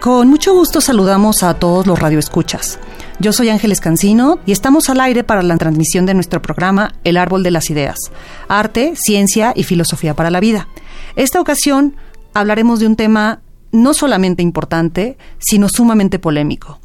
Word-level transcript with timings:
Con 0.00 0.30
mucho 0.30 0.54
gusto 0.54 0.80
saludamos 0.80 1.42
a 1.42 1.52
todos 1.52 1.86
los 1.86 1.98
radioescuchas. 1.98 2.78
Yo 3.18 3.34
soy 3.34 3.50
Ángeles 3.50 3.82
Cancino 3.82 4.38
y 4.46 4.52
estamos 4.52 4.88
al 4.88 4.98
aire 4.98 5.24
para 5.24 5.42
la 5.42 5.58
transmisión 5.58 6.06
de 6.06 6.14
nuestro 6.14 6.40
programa 6.40 6.94
El 7.04 7.18
Árbol 7.18 7.42
de 7.42 7.50
las 7.50 7.68
Ideas, 7.68 7.98
Arte, 8.48 8.94
Ciencia 8.96 9.52
y 9.54 9.64
Filosofía 9.64 10.14
para 10.14 10.30
la 10.30 10.40
Vida. 10.40 10.68
Esta 11.16 11.38
ocasión 11.38 11.96
hablaremos 12.32 12.80
de 12.80 12.86
un 12.86 12.96
tema 12.96 13.42
no 13.72 13.92
solamente 13.92 14.42
importante, 14.42 15.18
sino 15.38 15.68
sumamente 15.68 16.18
polémico, 16.18 16.80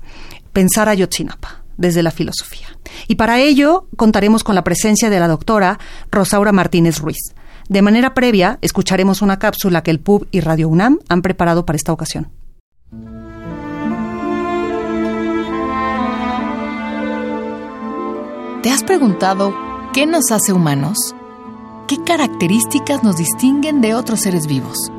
pensar 0.52 0.90
a 0.90 0.94
Yotzinapa 0.94 1.64
desde 1.78 2.04
la 2.04 2.12
filosofía. 2.12 2.68
Y 3.08 3.16
para 3.16 3.40
ello 3.40 3.88
contaremos 3.96 4.44
con 4.44 4.56
la 4.56 4.66
presencia 4.66 5.10
de 5.10 5.22
la 5.22 5.30
doctora 5.30 5.80
Rosaura 6.12 6.52
Martínez 6.52 7.00
Ruiz. 7.00 7.34
De 7.70 7.82
manera 7.82 8.14
previa, 8.14 8.60
escucharemos 8.62 9.22
una 9.22 9.40
cápsula 9.40 9.84
que 9.84 9.92
el 9.92 10.02
PUB 10.02 10.28
y 10.32 10.42
Radio 10.42 10.68
UNAM 10.68 11.00
han 11.08 11.22
preparado 11.22 11.66
para 11.66 11.78
esta 11.78 11.94
ocasión. 11.94 12.30
¿Te 18.66 18.72
has 18.72 18.84
preguntado 18.84 19.54
qué 19.94 20.08
nos 20.08 20.32
hace 20.32 20.52
humanos? 20.52 20.98
¿Qué 21.88 21.98
características 22.04 23.04
nos 23.04 23.16
distinguen 23.16 23.80
de 23.80 23.94
otros 23.94 24.22
seres 24.22 24.48
vivos? 24.48 24.92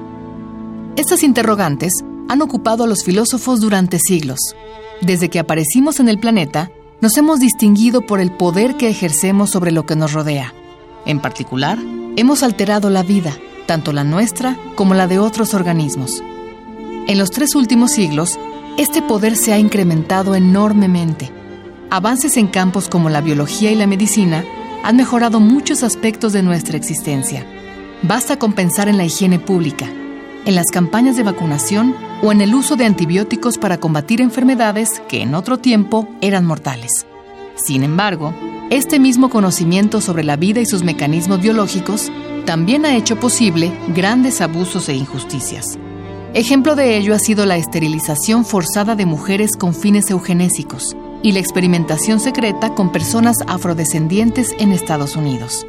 Estas 0.95 1.25
interrogantes 1.25 1.93
han 2.29 2.43
ocupado 2.43 2.85
a 2.85 2.87
los 2.87 3.03
filósofos 3.03 3.61
durante 3.61 3.99
siglos. 3.99 4.39
Desde 5.01 5.31
que 5.31 5.41
aparecimos 5.41 5.99
en 5.99 6.09
el 6.09 6.21
planeta, 6.21 6.71
nos 7.01 7.17
hemos 7.17 7.41
distinguido 7.41 8.03
por 8.03 8.21
el 8.21 8.31
poder 8.31 8.77
que 8.77 8.89
ejercemos 8.89 9.51
sobre 9.51 9.73
lo 9.73 9.85
que 9.85 9.97
nos 9.97 10.13
rodea. 10.13 10.55
En 11.05 11.19
particular, 11.19 11.77
hemos 12.15 12.45
alterado 12.45 12.89
la 12.89 13.03
vida, 13.03 13.37
tanto 13.67 13.93
la 13.93 14.05
nuestra 14.05 14.57
como 14.77 14.95
la 14.95 15.09
de 15.09 15.19
otros 15.19 15.55
organismos. 15.55 16.23
En 17.09 17.19
los 17.19 17.33
tres 17.33 17.57
últimos 17.57 17.91
siglos, 17.91 18.39
este 18.79 19.03
poder 19.03 19.35
se 19.35 19.53
ha 19.53 19.59
incrementado 19.59 20.37
enormemente 20.37 21.33
avances 21.91 22.37
en 22.37 22.49
campos 22.49 22.89
como 22.89 23.09
la 23.11 23.21
biología 23.21 23.71
y 23.71 23.75
la 23.75 23.87
medicina 23.87 24.45
han 24.83 24.97
mejorado 24.97 25.41
muchos 25.41 25.83
aspectos 25.83 26.33
de 26.33 26.43
nuestra 26.43 26.77
existencia. 26.77 27.45
Basta 28.03 28.39
con 28.39 28.53
pensar 28.53 28.89
en 28.89 28.97
la 28.97 29.05
higiene 29.05 29.39
pública, 29.39 29.87
en 30.45 30.55
las 30.55 30.67
campañas 30.73 31.17
de 31.17 31.23
vacunación 31.23 31.95
o 32.23 32.33
en 32.33 32.41
el 32.41 32.55
uso 32.55 32.77
de 32.77 32.85
antibióticos 32.85 33.59
para 33.59 33.79
combatir 33.79 34.21
enfermedades 34.21 35.03
que 35.09 35.23
en 35.23 35.35
otro 35.35 35.59
tiempo 35.59 36.09
eran 36.21 36.45
mortales. 36.45 37.07
Sin 37.57 37.83
embargo, 37.83 38.35
este 38.71 38.99
mismo 38.99 39.31
conocimiento 39.31 40.01
sobre 40.01 40.25
la 40.25 40.37
vida 40.37 40.61
y 40.61 40.67
sus 40.67 40.83
mecanismos 40.83 41.41
biológicos 41.41 42.13
también 42.45 42.85
ha 42.85 42.95
hecho 42.97 43.17
posible 43.19 43.73
grandes 43.89 44.41
abusos 44.41 44.89
e 44.89 44.95
injusticias. 44.95 45.79
Ejemplo 46.35 46.77
de 46.77 46.97
ello 46.97 47.15
ha 47.15 47.19
sido 47.19 47.47
la 47.47 47.57
esterilización 47.57 48.45
forzada 48.45 48.95
de 48.95 49.07
mujeres 49.07 49.57
con 49.57 49.75
fines 49.75 50.11
eugenésicos, 50.11 50.97
y 51.27 51.33
la 51.33 51.41
experimentación 51.41 52.21
secreta 52.21 52.73
con 52.73 52.93
personas 52.93 53.39
afrodescendientes 53.49 54.55
en 54.61 54.71
Estados 54.71 55.17
Unidos. 55.17 55.67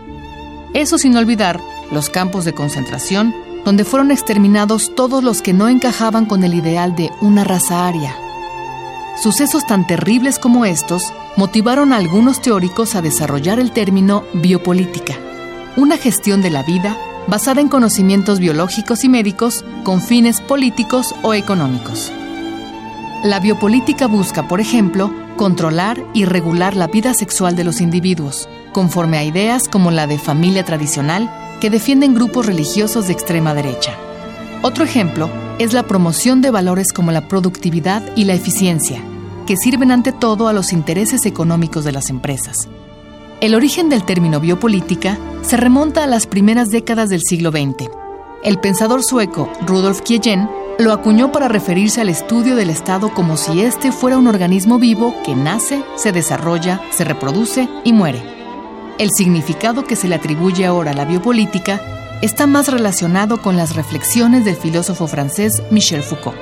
Eso 0.75 0.99
sin 0.99 1.17
olvidar 1.17 1.59
los 1.89 2.11
campos 2.11 2.45
de 2.45 2.53
concentración 2.53 3.33
donde 3.65 3.83
fueron 3.83 4.11
exterminados 4.11 4.93
todos 4.93 5.23
los 5.23 5.41
que 5.41 5.53
no 5.53 5.67
encajaban 5.67 6.27
con 6.27 6.43
el 6.43 6.53
ideal 6.53 6.95
de 6.95 7.09
una 7.21 7.43
raza 7.43 7.87
aria. 7.87 8.15
Sucesos 9.19 9.65
tan 9.65 9.87
terribles 9.87 10.37
como 10.37 10.63
estos 10.63 11.11
motivaron 11.37 11.91
a 11.91 11.97
algunos 11.97 12.39
teóricos 12.39 12.93
a 12.93 13.01
desarrollar 13.01 13.59
el 13.59 13.71
término 13.71 14.25
biopolítica, 14.35 15.15
una 15.75 15.97
gestión 15.97 16.43
de 16.43 16.51
la 16.51 16.61
vida 16.61 16.95
basada 17.25 17.61
en 17.61 17.67
conocimientos 17.67 18.37
biológicos 18.37 19.03
y 19.03 19.09
médicos 19.09 19.65
con 19.83 20.01
fines 20.01 20.39
políticos 20.39 21.15
o 21.23 21.33
económicos. 21.33 22.11
La 23.23 23.39
biopolítica 23.39 24.05
busca, 24.05 24.47
por 24.47 24.61
ejemplo, 24.61 25.11
controlar 25.37 26.03
y 26.13 26.25
regular 26.25 26.75
la 26.75 26.87
vida 26.87 27.13
sexual 27.13 27.55
de 27.55 27.63
los 27.63 27.79
individuos, 27.79 28.49
conforme 28.73 29.17
a 29.17 29.23
ideas 29.23 29.69
como 29.69 29.91
la 29.91 30.07
de 30.07 30.17
familia 30.17 30.65
tradicional 30.65 31.31
que 31.61 31.69
defienden 31.69 32.13
grupos 32.13 32.45
religiosos 32.45 33.07
de 33.07 33.13
extrema 33.13 33.53
derecha. 33.53 33.93
Otro 34.61 34.83
ejemplo 34.83 35.29
es 35.59 35.73
la 35.73 35.83
promoción 35.83 36.41
de 36.41 36.51
valores 36.51 36.91
como 36.91 37.11
la 37.11 37.27
productividad 37.27 38.03
y 38.15 38.25
la 38.25 38.33
eficiencia, 38.33 39.01
que 39.45 39.55
sirven 39.55 39.91
ante 39.91 40.11
todo 40.11 40.47
a 40.47 40.53
los 40.53 40.73
intereses 40.73 41.25
económicos 41.25 41.83
de 41.85 41.93
las 41.93 42.09
empresas. 42.09 42.67
El 43.39 43.55
origen 43.55 43.87
del 43.89 44.03
término 44.03 44.39
biopolítica 44.39 45.17
se 45.43 45.57
remonta 45.57 46.03
a 46.03 46.07
las 46.07 46.25
primeras 46.27 46.69
décadas 46.69 47.09
del 47.09 47.21
siglo 47.21 47.51
XX. 47.51 47.89
El 48.43 48.59
pensador 48.59 49.03
sueco 49.03 49.49
Rudolf 49.65 50.01
Kiejen 50.01 50.49
lo 50.79 50.93
acuñó 50.93 51.31
para 51.31 51.47
referirse 51.47 52.01
al 52.01 52.09
estudio 52.09 52.55
del 52.55 52.69
Estado 52.69 53.11
como 53.13 53.35
si 53.35 53.61
éste 53.61 53.91
fuera 53.91 54.17
un 54.17 54.27
organismo 54.27 54.77
vivo 54.77 55.15
que 55.25 55.35
nace, 55.35 55.83
se 55.95 56.11
desarrolla, 56.11 56.81
se 56.91 57.03
reproduce 57.03 57.67
y 57.83 57.93
muere. 57.93 58.21
El 58.99 59.09
significado 59.11 59.83
que 59.83 59.95
se 59.95 60.07
le 60.07 60.15
atribuye 60.15 60.65
ahora 60.65 60.91
a 60.91 60.93
la 60.93 61.05
biopolítica 61.05 61.81
está 62.21 62.45
más 62.45 62.67
relacionado 62.67 63.41
con 63.41 63.57
las 63.57 63.75
reflexiones 63.75 64.45
del 64.45 64.55
filósofo 64.55 65.07
francés 65.07 65.63
Michel 65.71 66.03
Foucault. 66.03 66.37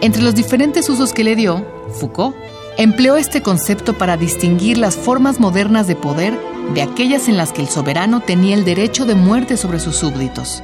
Entre 0.00 0.22
los 0.22 0.34
diferentes 0.34 0.88
usos 0.90 1.12
que 1.12 1.24
le 1.24 1.36
dio, 1.36 1.66
Foucault 1.98 2.36
empleó 2.76 3.16
este 3.16 3.42
concepto 3.42 3.96
para 3.96 4.16
distinguir 4.16 4.76
las 4.76 4.96
formas 4.96 5.40
modernas 5.40 5.86
de 5.86 5.96
poder 5.96 6.38
de 6.74 6.82
aquellas 6.82 7.28
en 7.28 7.36
las 7.36 7.52
que 7.52 7.62
el 7.62 7.68
soberano 7.68 8.20
tenía 8.20 8.56
el 8.56 8.64
derecho 8.64 9.06
de 9.06 9.14
muerte 9.14 9.56
sobre 9.56 9.80
sus 9.80 9.96
súbditos. 9.96 10.62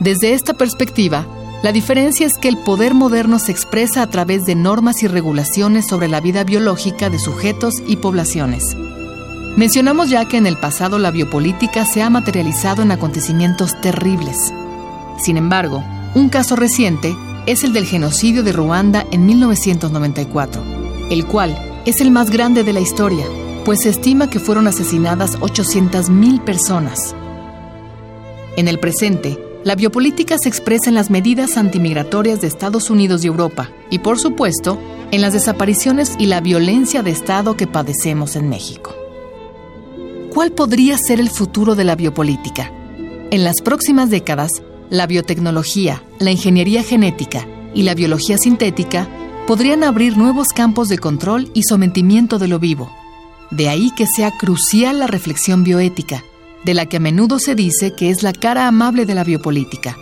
Desde 0.00 0.32
esta 0.32 0.54
perspectiva, 0.54 1.26
la 1.62 1.70
diferencia 1.70 2.26
es 2.26 2.32
que 2.40 2.48
el 2.48 2.56
poder 2.56 2.92
moderno 2.92 3.38
se 3.38 3.52
expresa 3.52 4.02
a 4.02 4.08
través 4.08 4.44
de 4.44 4.56
normas 4.56 5.02
y 5.04 5.06
regulaciones 5.06 5.86
sobre 5.86 6.08
la 6.08 6.20
vida 6.20 6.42
biológica 6.42 7.08
de 7.08 7.20
sujetos 7.20 7.74
y 7.86 7.96
poblaciones. 7.96 8.76
Mencionamos 9.56 10.10
ya 10.10 10.26
que 10.26 10.38
en 10.38 10.46
el 10.46 10.58
pasado 10.58 10.98
la 10.98 11.12
biopolítica 11.12 11.86
se 11.86 12.02
ha 12.02 12.10
materializado 12.10 12.82
en 12.82 12.90
acontecimientos 12.90 13.80
terribles. 13.80 14.52
Sin 15.18 15.36
embargo, 15.36 15.84
un 16.14 16.30
caso 16.30 16.56
reciente 16.56 17.14
es 17.46 17.62
el 17.62 17.72
del 17.72 17.86
genocidio 17.86 18.42
de 18.42 18.52
Ruanda 18.52 19.06
en 19.12 19.24
1994, 19.24 20.62
el 21.10 21.26
cual 21.26 21.56
es 21.84 22.00
el 22.00 22.10
más 22.10 22.30
grande 22.30 22.64
de 22.64 22.72
la 22.72 22.80
historia, 22.80 23.26
pues 23.64 23.82
se 23.82 23.90
estima 23.90 24.28
que 24.28 24.40
fueron 24.40 24.66
asesinadas 24.66 25.38
800.000 25.38 26.42
personas. 26.42 27.14
En 28.56 28.66
el 28.66 28.80
presente, 28.80 29.38
la 29.64 29.76
biopolítica 29.76 30.36
se 30.42 30.48
expresa 30.48 30.88
en 30.88 30.94
las 30.94 31.10
medidas 31.10 31.56
antimigratorias 31.56 32.40
de 32.40 32.48
Estados 32.48 32.90
Unidos 32.90 33.24
y 33.24 33.28
Europa 33.28 33.70
y, 33.90 34.00
por 34.00 34.18
supuesto, 34.18 34.78
en 35.12 35.20
las 35.20 35.32
desapariciones 35.32 36.16
y 36.18 36.26
la 36.26 36.40
violencia 36.40 37.02
de 37.02 37.10
Estado 37.10 37.56
que 37.56 37.68
padecemos 37.68 38.34
en 38.34 38.48
México. 38.48 38.94
¿Cuál 40.30 40.52
podría 40.52 40.98
ser 40.98 41.20
el 41.20 41.30
futuro 41.30 41.74
de 41.74 41.84
la 41.84 41.94
biopolítica? 41.94 42.72
En 43.30 43.44
las 43.44 43.60
próximas 43.62 44.10
décadas, 44.10 44.50
la 44.90 45.06
biotecnología, 45.06 46.02
la 46.18 46.32
ingeniería 46.32 46.82
genética 46.82 47.46
y 47.74 47.82
la 47.82 47.94
biología 47.94 48.38
sintética 48.38 49.08
podrían 49.46 49.84
abrir 49.84 50.16
nuevos 50.16 50.48
campos 50.48 50.88
de 50.88 50.98
control 50.98 51.50
y 51.54 51.62
sometimiento 51.62 52.38
de 52.38 52.48
lo 52.48 52.58
vivo. 52.58 52.90
De 53.50 53.68
ahí 53.68 53.90
que 53.96 54.06
sea 54.06 54.30
crucial 54.30 54.98
la 54.98 55.06
reflexión 55.06 55.62
bioética 55.62 56.24
de 56.64 56.74
la 56.74 56.86
que 56.86 56.98
a 56.98 57.00
menudo 57.00 57.38
se 57.38 57.54
dice 57.54 57.94
que 57.94 58.10
es 58.10 58.22
la 58.22 58.32
cara 58.32 58.66
amable 58.66 59.06
de 59.06 59.14
la 59.14 59.24
biopolítica. 59.24 59.96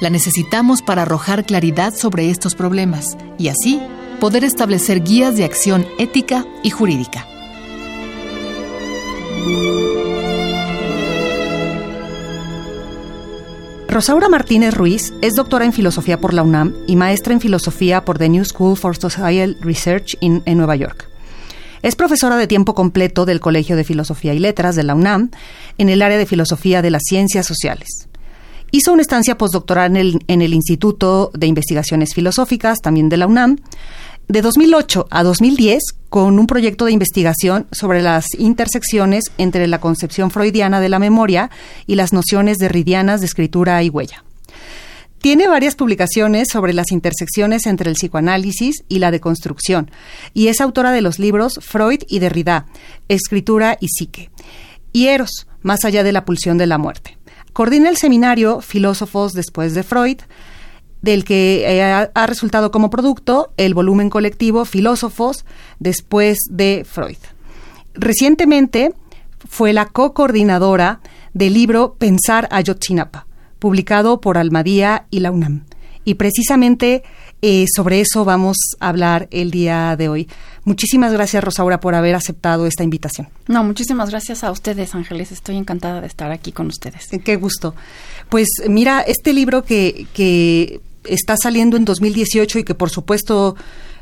La 0.00 0.10
necesitamos 0.10 0.82
para 0.82 1.02
arrojar 1.02 1.44
claridad 1.44 1.94
sobre 1.94 2.30
estos 2.30 2.54
problemas 2.54 3.16
y 3.38 3.48
así 3.48 3.80
poder 4.20 4.44
establecer 4.44 5.02
guías 5.02 5.36
de 5.36 5.44
acción 5.44 5.86
ética 5.98 6.46
y 6.62 6.70
jurídica. 6.70 7.26
Rosaura 13.88 14.28
Martínez 14.28 14.74
Ruiz 14.74 15.14
es 15.22 15.34
doctora 15.34 15.64
en 15.64 15.72
filosofía 15.72 16.20
por 16.20 16.34
la 16.34 16.42
UNAM 16.42 16.74
y 16.86 16.94
maestra 16.94 17.32
en 17.32 17.40
filosofía 17.40 18.04
por 18.04 18.18
The 18.18 18.28
New 18.28 18.44
School 18.44 18.76
for 18.76 18.96
Social 18.96 19.56
Research 19.60 20.16
en 20.20 20.42
Nueva 20.46 20.76
York. 20.76 21.08
Es 21.82 21.94
profesora 21.94 22.36
de 22.36 22.46
tiempo 22.46 22.74
completo 22.74 23.24
del 23.24 23.40
Colegio 23.40 23.76
de 23.76 23.84
Filosofía 23.84 24.34
y 24.34 24.38
Letras 24.38 24.74
de 24.74 24.82
la 24.82 24.94
UNAM 24.94 25.30
en 25.78 25.88
el 25.88 26.02
área 26.02 26.18
de 26.18 26.26
Filosofía 26.26 26.82
de 26.82 26.90
las 26.90 27.02
Ciencias 27.04 27.46
Sociales. 27.46 28.08
Hizo 28.70 28.92
una 28.92 29.02
estancia 29.02 29.38
postdoctoral 29.38 29.96
en 29.96 30.42
el, 30.42 30.54
Instituto 30.54 31.30
de 31.34 31.46
Investigaciones 31.46 32.14
Filosóficas, 32.14 32.80
también 32.80 33.08
de 33.08 33.16
la 33.16 33.26
UNAM, 33.26 33.58
de 34.26 34.42
2008 34.42 35.06
a 35.10 35.22
2010 35.22 35.82
con 36.10 36.38
un 36.38 36.46
proyecto 36.46 36.84
de 36.84 36.92
investigación 36.92 37.66
sobre 37.72 38.02
las 38.02 38.26
intersecciones 38.38 39.24
entre 39.38 39.66
la 39.68 39.80
concepción 39.80 40.30
freudiana 40.30 40.80
de 40.80 40.90
la 40.90 40.98
memoria 40.98 41.50
y 41.86 41.94
las 41.94 42.12
nociones 42.12 42.58
derridianas 42.58 43.20
de 43.20 43.26
escritura 43.26 43.82
y 43.82 43.88
huella. 43.88 44.24
Tiene 45.20 45.48
varias 45.48 45.74
publicaciones 45.74 46.48
sobre 46.48 46.72
las 46.72 46.92
intersecciones 46.92 47.66
entre 47.66 47.90
el 47.90 47.96
psicoanálisis 47.96 48.84
y 48.88 49.00
la 49.00 49.10
deconstrucción, 49.10 49.90
y 50.32 50.48
es 50.48 50.60
autora 50.60 50.92
de 50.92 51.00
los 51.00 51.18
libros 51.18 51.58
Freud 51.60 52.02
y 52.08 52.20
Derrida, 52.20 52.66
Escritura 53.08 53.76
y 53.80 53.88
Psique, 53.88 54.30
y 54.92 55.08
Eros, 55.08 55.48
más 55.62 55.84
allá 55.84 56.04
de 56.04 56.12
la 56.12 56.24
pulsión 56.24 56.56
de 56.56 56.66
la 56.66 56.78
muerte. 56.78 57.18
Coordina 57.52 57.88
el 57.88 57.96
seminario 57.96 58.60
Filósofos 58.60 59.32
después 59.32 59.74
de 59.74 59.82
Freud, 59.82 60.18
del 61.02 61.24
que 61.24 61.64
eh, 61.66 61.82
ha, 61.82 62.26
resultado 62.26 62.70
como 62.70 62.90
producto 62.90 63.52
el 63.56 63.74
volumen 63.74 64.10
colectivo 64.10 64.64
Filósofos 64.64 65.44
después 65.78 66.38
de 66.50 66.84
Freud. 66.88 67.18
Recientemente 67.94 68.92
fue 69.48 69.72
la 69.72 69.86
co-coordinadora 69.86 71.00
del 71.34 71.54
libro 71.54 71.94
Pensar 71.94 72.48
Ayotzinapa, 72.50 73.26
publicado 73.58 74.20
por 74.20 74.38
Almadía 74.38 75.06
y 75.10 75.20
la 75.20 75.30
UNAM. 75.30 75.64
Y 76.04 76.14
precisamente 76.14 77.02
eh, 77.42 77.66
sobre 77.74 78.00
eso 78.00 78.24
vamos 78.24 78.56
a 78.80 78.88
hablar 78.88 79.28
el 79.30 79.50
día 79.50 79.94
de 79.96 80.08
hoy. 80.08 80.28
Muchísimas 80.64 81.12
gracias, 81.12 81.44
Rosaura, 81.44 81.80
por 81.80 81.94
haber 81.94 82.14
aceptado 82.14 82.66
esta 82.66 82.82
invitación. 82.82 83.28
No, 83.46 83.62
muchísimas 83.62 84.10
gracias 84.10 84.42
a 84.42 84.50
ustedes, 84.50 84.94
Ángeles. 84.94 85.32
Estoy 85.32 85.56
encantada 85.56 86.00
de 86.00 86.06
estar 86.06 86.30
aquí 86.30 86.50
con 86.50 86.66
ustedes. 86.66 87.08
Qué 87.24 87.36
gusto. 87.36 87.74
Pues 88.28 88.48
mira, 88.68 89.00
este 89.02 89.32
libro 89.32 89.64
que, 89.64 90.06
que 90.12 90.80
está 91.04 91.36
saliendo 91.36 91.76
en 91.76 91.84
2018 91.84 92.58
y 92.58 92.64
que 92.64 92.74
por 92.74 92.90
supuesto 92.90 93.54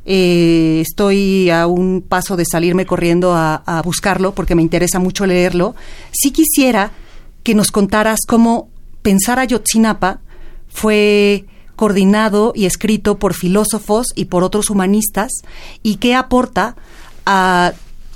eh, 0.05 0.83
estoy 0.87 1.51
a 1.51 1.67
un 1.67 2.03
paso 2.09 2.37
de 2.37 2.45
salirme 2.45 2.87
corriendo 2.87 3.35
a, 3.35 3.57
a, 3.67 3.83
buscarlo 3.83 4.35
porque 4.35 4.55
me 4.55 4.63
interesa 4.63 4.99
mucho 4.99 5.27
leerlo, 5.27 5.75
sí 6.13 6.31
quisiera 6.31 6.93
que 7.43 7.55
nos 7.55 7.71
contaras 7.71 8.21
cómo 8.27 8.69
pensar 9.07 9.39
a 9.39 9.45
Yotzinapa 9.45 10.19
fue 10.69 11.45
coordinado 11.77 12.53
y 12.57 12.67
escrito 12.67 13.21
por 13.21 13.35
filósofos 13.35 14.09
y 14.17 14.25
por 14.25 14.43
otros 14.43 14.69
humanistas 14.69 15.31
y 15.85 15.99
qué 15.99 16.17
aporta 16.17 16.75
a 17.25 17.73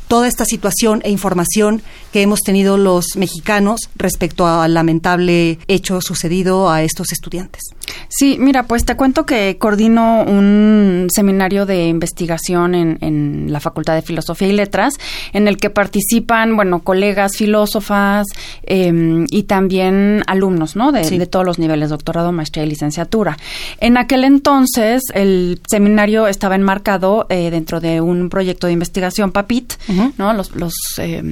toda 0.08 0.26
esta 0.26 0.44
situación 0.44 1.00
e 1.04 1.10
información 1.10 1.80
que 2.12 2.22
hemos 2.22 2.40
tenido 2.40 2.76
los 2.76 3.16
mexicanos 3.16 3.80
respecto 3.96 4.46
al 4.46 4.74
lamentable 4.74 5.58
hecho 5.68 6.00
sucedido 6.00 6.70
a 6.70 6.82
estos 6.82 7.12
estudiantes. 7.12 7.62
Sí, 8.08 8.36
mira, 8.38 8.64
pues 8.64 8.84
te 8.84 8.96
cuento 8.96 9.26
que 9.26 9.56
coordino 9.58 10.22
un 10.22 11.08
seminario 11.12 11.66
de 11.66 11.88
investigación 11.88 12.74
en, 12.74 12.98
en 13.00 13.52
la 13.52 13.60
Facultad 13.60 13.94
de 13.94 14.02
Filosofía 14.02 14.48
y 14.48 14.52
Letras, 14.52 14.94
en 15.32 15.48
el 15.48 15.56
que 15.56 15.70
participan, 15.70 16.56
bueno, 16.56 16.82
colegas 16.82 17.36
filósofas 17.36 18.26
eh, 18.64 19.24
y 19.28 19.44
también 19.44 20.22
alumnos, 20.26 20.76
¿no? 20.76 20.92
De, 20.92 21.04
sí. 21.04 21.18
de, 21.18 21.26
todos 21.26 21.44
los 21.44 21.58
niveles, 21.58 21.90
doctorado, 21.90 22.32
maestría 22.32 22.64
y 22.64 22.68
licenciatura. 22.68 23.36
En 23.80 23.96
aquel 23.96 24.24
entonces, 24.24 25.02
el 25.14 25.60
seminario 25.68 26.26
estaba 26.26 26.54
enmarcado 26.54 27.26
eh, 27.28 27.50
dentro 27.50 27.80
de 27.80 28.00
un 28.00 28.28
proyecto 28.28 28.66
de 28.66 28.72
investigación 28.72 29.32
PAPIT, 29.32 29.72
uh 29.88 29.92
-huh. 29.92 30.12
¿no? 30.18 30.32
Los, 30.32 30.54
los 30.54 30.74
eh, 30.98 31.22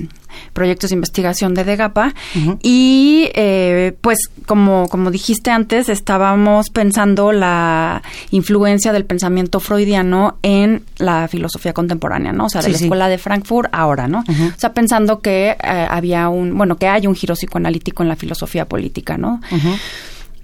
proyectos 0.58 0.90
de 0.90 0.94
investigación 0.94 1.54
de 1.54 1.62
DEGAPA. 1.62 2.06
Uh 2.34 2.38
-huh. 2.38 2.58
Y 2.62 3.30
eh, 3.34 3.96
pues, 4.00 4.18
como, 4.44 4.88
como 4.88 5.12
dijiste 5.12 5.52
antes, 5.52 5.88
estábamos 5.88 6.70
pensando 6.70 7.30
la 7.30 8.02
influencia 8.32 8.92
del 8.92 9.04
pensamiento 9.04 9.60
freudiano 9.60 10.36
en 10.42 10.82
la 10.98 11.28
filosofía 11.28 11.72
contemporánea, 11.72 12.32
¿no? 12.32 12.46
O 12.46 12.48
sea, 12.48 12.60
de 12.62 12.66
sí, 12.66 12.72
la 12.72 12.78
escuela 12.78 13.04
sí. 13.04 13.10
de 13.12 13.18
Frankfurt 13.18 13.68
ahora, 13.70 14.08
¿no? 14.08 14.24
Uh 14.26 14.32
-huh. 14.32 14.54
O 14.56 14.58
sea, 14.58 14.72
pensando 14.72 15.20
que 15.20 15.50
eh, 15.50 15.86
había 15.98 16.28
un, 16.28 16.58
bueno, 16.58 16.76
que 16.76 16.88
hay 16.88 17.06
un 17.06 17.14
giro 17.14 17.34
psicoanalítico 17.36 18.02
en 18.02 18.08
la 18.08 18.16
filosofía 18.16 18.64
política, 18.66 19.16
¿no? 19.16 19.40
Uh 19.52 19.56
-huh 19.56 19.78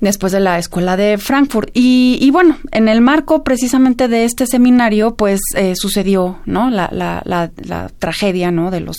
después 0.05 0.33
de 0.33 0.41
la 0.41 0.59
escuela 0.59 0.97
de 0.97 1.19
Frankfurt. 1.19 1.71
Y, 1.73 2.19
y, 2.21 2.31
bueno, 2.31 2.59
en 2.71 2.89
el 2.89 3.01
marco 3.01 3.43
precisamente 3.43 4.07
de 4.07 4.25
este 4.25 4.47
seminario, 4.47 5.15
pues 5.17 5.41
eh, 5.57 5.73
sucedió, 5.75 6.39
¿no? 6.47 6.71
La, 6.71 6.89
la, 6.93 7.23
la, 7.25 7.51
la, 7.57 7.91
tragedia, 7.99 8.51
¿no? 8.51 8.71
De 8.71 8.81
los 8.81 8.97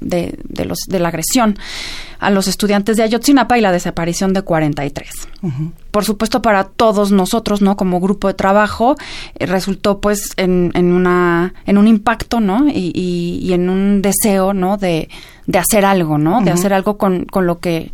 de, 0.00 0.38
de, 0.44 0.64
los 0.64 0.78
de 0.88 0.98
la 0.98 1.08
agresión 1.08 1.58
a 2.20 2.30
los 2.30 2.48
estudiantes 2.48 2.96
de 2.96 3.04
Ayotzinapa 3.04 3.58
y 3.58 3.60
la 3.60 3.72
desaparición 3.72 4.32
de 4.32 4.42
43. 4.42 5.08
Uh 5.42 5.48
-huh. 5.48 5.72
Por 5.90 6.04
supuesto, 6.04 6.42
para 6.42 6.64
todos 6.64 7.12
nosotros, 7.12 7.62
¿no? 7.62 7.76
Como 7.76 8.00
grupo 8.00 8.28
de 8.28 8.34
trabajo, 8.34 8.96
eh, 9.38 9.46
resultó 9.46 10.00
pues 10.00 10.32
en, 10.36 10.72
en, 10.74 10.92
una, 10.92 11.54
en 11.66 11.78
un 11.78 11.86
impacto, 11.86 12.40
¿no? 12.40 12.68
Y, 12.68 12.92
y, 12.94 13.38
y, 13.42 13.52
en 13.52 13.70
un 13.70 14.02
deseo, 14.02 14.52
¿no? 14.52 14.76
De, 14.76 15.08
de 15.46 15.58
hacer 15.58 15.84
algo, 15.84 16.18
¿no? 16.18 16.38
Uh 16.38 16.40
-huh. 16.40 16.44
De 16.44 16.50
hacer 16.50 16.72
algo 16.72 16.98
con, 16.98 17.24
con 17.24 17.46
lo 17.46 17.60
que 17.60 17.90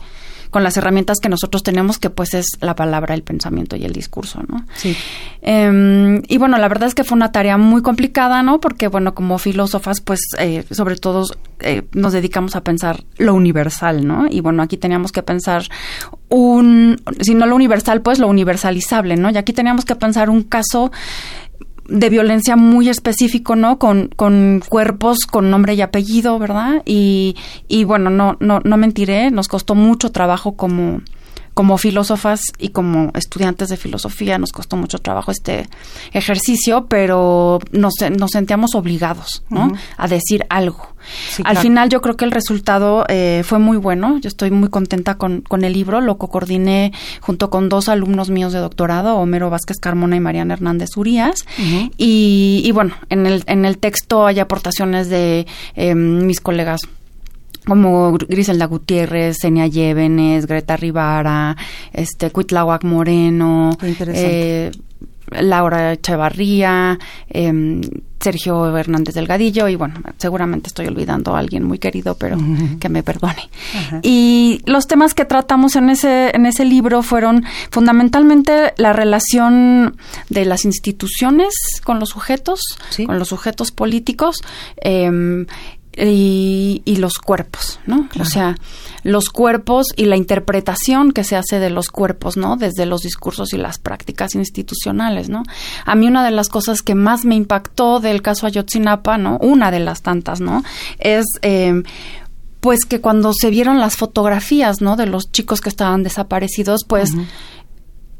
con 0.55 0.63
las 0.63 0.77
herramientas 0.77 1.19
que 1.19 1.29
nosotros 1.29 1.65
tenemos, 1.65 1.99
que 1.99 2.11
pues 2.11 2.33
es 2.33 2.47
la 2.61 2.77
palabra, 2.77 3.13
el 3.17 3.25
pensamiento 3.25 3.75
y 3.75 3.85
el 3.85 3.93
discurso, 3.93 4.41
¿no? 4.47 4.65
Sí. 4.77 4.97
Eh, 5.43 6.23
y 6.29 6.39
bueno, 6.39 6.59
la 6.59 6.69
verdad 6.69 6.87
es 6.87 6.95
que 6.95 7.03
fue 7.03 7.17
una 7.17 7.33
tarea 7.33 7.59
muy 7.59 7.83
complicada, 7.83 8.41
¿no? 8.45 8.61
Porque, 8.61 8.87
bueno, 8.87 9.17
como 9.17 9.39
filósofas, 9.39 10.01
pues, 10.01 10.21
eh, 10.39 10.65
sobre 10.71 10.95
todo 10.95 11.25
eh, 11.59 11.83
nos 11.93 12.13
dedicamos 12.13 12.55
a 12.55 12.63
pensar 12.63 13.03
lo 13.17 13.35
universal, 13.35 14.07
¿no? 14.07 14.29
Y 14.31 14.43
bueno, 14.43 14.63
aquí 14.63 14.77
teníamos 14.77 15.11
que 15.11 15.25
pensar 15.25 15.65
un, 16.29 17.03
si 17.21 17.35
no 17.35 17.47
lo 17.47 17.57
universal, 17.57 18.01
pues 18.01 18.21
lo 18.21 18.29
universalizable, 18.29 19.17
¿no? 19.17 19.31
Y 19.31 19.37
aquí 19.37 19.53
teníamos 19.53 19.85
que 19.85 19.97
pensar 19.97 20.31
un 20.31 20.45
caso 20.45 20.93
de 21.89 22.11
violencia 22.11 22.57
muy 22.57 22.89
específico, 22.89 23.57
¿no? 23.57 23.79
Con, 23.79 24.11
con 24.17 24.63
cuerpos 24.69 25.19
con 25.31 25.51
nombre 25.51 25.75
y 25.75 25.83
apellido, 25.83 26.39
¿verdad? 26.39 26.83
Y, 26.85 27.37
y 27.69 27.85
bueno, 27.85 28.11
no, 28.11 28.37
no, 28.41 28.61
no 28.65 28.77
mentiré, 28.77 29.31
nos 29.31 29.49
costó 29.49 29.75
mucho 29.75 30.11
trabajo 30.11 30.57
como, 30.57 31.03
como 31.55 31.79
filósofas 31.79 32.41
y 32.59 32.71
como 32.71 33.11
estudiantes 33.15 33.69
de 33.69 33.77
filosofía 33.77 34.39
nos 34.39 34.53
costó 34.53 34.77
mucho 34.77 34.99
trabajo 34.99 35.31
este 35.31 35.69
ejercicio, 36.13 36.87
pero 36.89 37.61
nos, 37.71 37.95
nos 38.17 38.33
sentíamos 38.33 38.75
obligados, 38.75 39.45
¿no? 39.51 39.67
Uh 39.67 39.71
-huh. 39.71 39.79
A 39.97 40.09
decir 40.09 40.45
algo. 40.51 40.89
Sí, 41.29 41.43
Al 41.45 41.53
claro. 41.53 41.61
final 41.61 41.89
yo 41.91 42.01
creo 42.01 42.17
que 42.17 42.25
el 42.25 42.31
resultado 42.31 43.05
eh, 43.09 43.43
fue 43.45 43.59
muy 43.59 43.77
bueno. 43.77 44.19
Yo 44.21 44.29
estoy 44.29 44.51
muy 44.51 44.69
contenta 44.69 45.17
con, 45.17 45.43
con 45.43 45.63
el 45.65 45.73
libro. 45.75 46.01
Lo 46.01 46.17
coordiné 46.17 46.93
junto 47.21 47.51
con 47.51 47.69
dos 47.69 47.89
alumnos 47.89 48.31
míos 48.31 48.53
de 48.53 48.59
doctorado, 48.59 49.17
Homero 49.17 49.51
Vázquez 49.51 49.79
Carmona 49.79 50.17
y 50.17 50.21
Mariana 50.21 50.55
Hernández 50.55 50.97
Urias. 50.97 51.45
Uh 51.59 51.63
-huh. 51.63 51.91
y, 51.99 52.63
y, 52.65 52.73
bueno, 52.73 52.95
en 53.11 53.27
el, 53.27 53.45
en 53.47 53.65
el 53.65 53.79
texto 53.79 54.27
hay 54.27 54.41
aportaciones 54.41 55.09
de 55.09 55.47
eh, 55.77 55.95
mis 55.95 56.41
colegas 56.41 56.81
como 57.67 58.13
Griselda 58.13 58.67
Gutiérrez, 58.67 59.39
Senia 59.41 59.67
Llévenes, 59.67 60.47
Greta 60.47 60.77
Rivara, 60.77 61.57
este, 61.93 62.31
Cuitláhuac 62.31 62.85
Moreno, 62.85 63.77
eh, 63.83 64.71
Laura 65.31 65.93
Echevarría, 65.93 66.99
eh, 67.31 67.81
Sergio 68.21 68.75
Hernández 68.75 69.15
Delgadillo 69.15 69.69
y 69.69 69.77
bueno, 69.77 69.97
seguramente 70.17 70.69
estoy 70.69 70.87
olvidando 70.87 71.37
a 71.37 71.39
alguien 71.39 71.65
muy 71.65 71.79
querido, 71.79 72.15
pero 72.15 72.37
uh 72.37 72.41
-huh. 72.41 72.79
que 72.79 72.89
me 72.89 73.03
perdone. 73.03 73.51
Uh 73.75 73.95
-huh. 73.95 74.01
Y 74.03 74.63
los 74.65 74.87
temas 74.87 75.13
que 75.13 75.27
tratamos 75.27 75.77
en 75.77 75.91
ese 75.91 76.35
en 76.35 76.47
ese 76.47 76.65
libro 76.65 77.03
fueron 77.03 77.45
fundamentalmente 77.71 78.73
la 78.79 78.95
relación 78.95 79.97
de 80.31 80.47
las 80.47 80.65
instituciones 80.65 81.53
con 81.85 82.01
los 82.01 82.09
sujetos, 82.11 82.61
¿Sí? 82.89 83.05
con 83.05 83.19
los 83.19 83.29
sujetos 83.29 83.73
políticos. 83.73 84.37
Eh, 84.83 85.45
y, 85.97 86.83
y, 86.85 86.97
los 86.97 87.19
cuerpos, 87.19 87.79
¿no? 87.87 88.09
Claro. 88.09 88.27
O 88.27 88.31
sea, 88.31 88.57
los 89.03 89.29
cuerpos 89.29 89.87
y 89.97 90.07
la 90.07 90.17
interpretación 90.17 91.13
que 91.13 91.25
se 91.25 91.37
hace 91.37 91.61
de 91.61 91.71
los 91.71 91.89
cuerpos, 91.89 92.37
¿no? 92.37 92.57
Desde 92.57 92.87
los 92.87 93.03
discursos 93.03 93.53
y 93.53 93.59
las 93.59 93.79
prácticas 93.79 94.35
institucionales, 94.35 95.29
¿no? 95.29 95.43
A 95.85 95.95
mí 95.95 96.07
una 96.07 96.25
de 96.25 96.31
las 96.31 96.49
cosas 96.49 96.83
que 96.83 96.95
más 96.95 97.25
me 97.25 97.35
impactó 97.35 98.01
del 98.01 98.23
caso 98.23 98.47
Ayotzinapa, 98.47 99.19
¿no? 99.19 99.39
Una 99.39 99.71
de 99.71 99.81
las 99.81 100.03
tantas, 100.03 100.41
¿no? 100.41 100.65
Es 100.99 101.25
eh, 101.43 101.83
pues 102.61 102.85
que 102.87 103.01
cuando 103.01 103.33
se 103.33 103.51
vieron 103.51 103.79
las 103.79 103.97
fotografías, 103.97 104.81
¿no? 104.81 104.97
De 104.97 105.07
los 105.07 105.31
chicos 105.31 105.61
que 105.61 105.69
estaban 105.69 106.03
desaparecidos, 106.03 106.85
pues 106.85 107.13
uh 107.13 107.19
-huh 107.19 107.27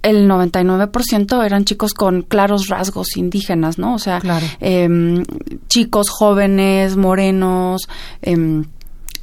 el 0.05 0.29
99% 0.29 1.45
eran 1.45 1.65
chicos 1.65 1.95
con 1.95 2.23
claros 2.23 2.69
rasgos 2.69 3.17
indígenas, 3.17 3.79
¿no? 3.79 3.95
O 3.95 3.99
sea, 3.99 4.21
claro. 4.21 4.47
eh, 4.61 5.23
chicos 5.69 6.11
jóvenes, 6.11 6.97
morenos, 6.97 7.89
eh, 8.23 8.63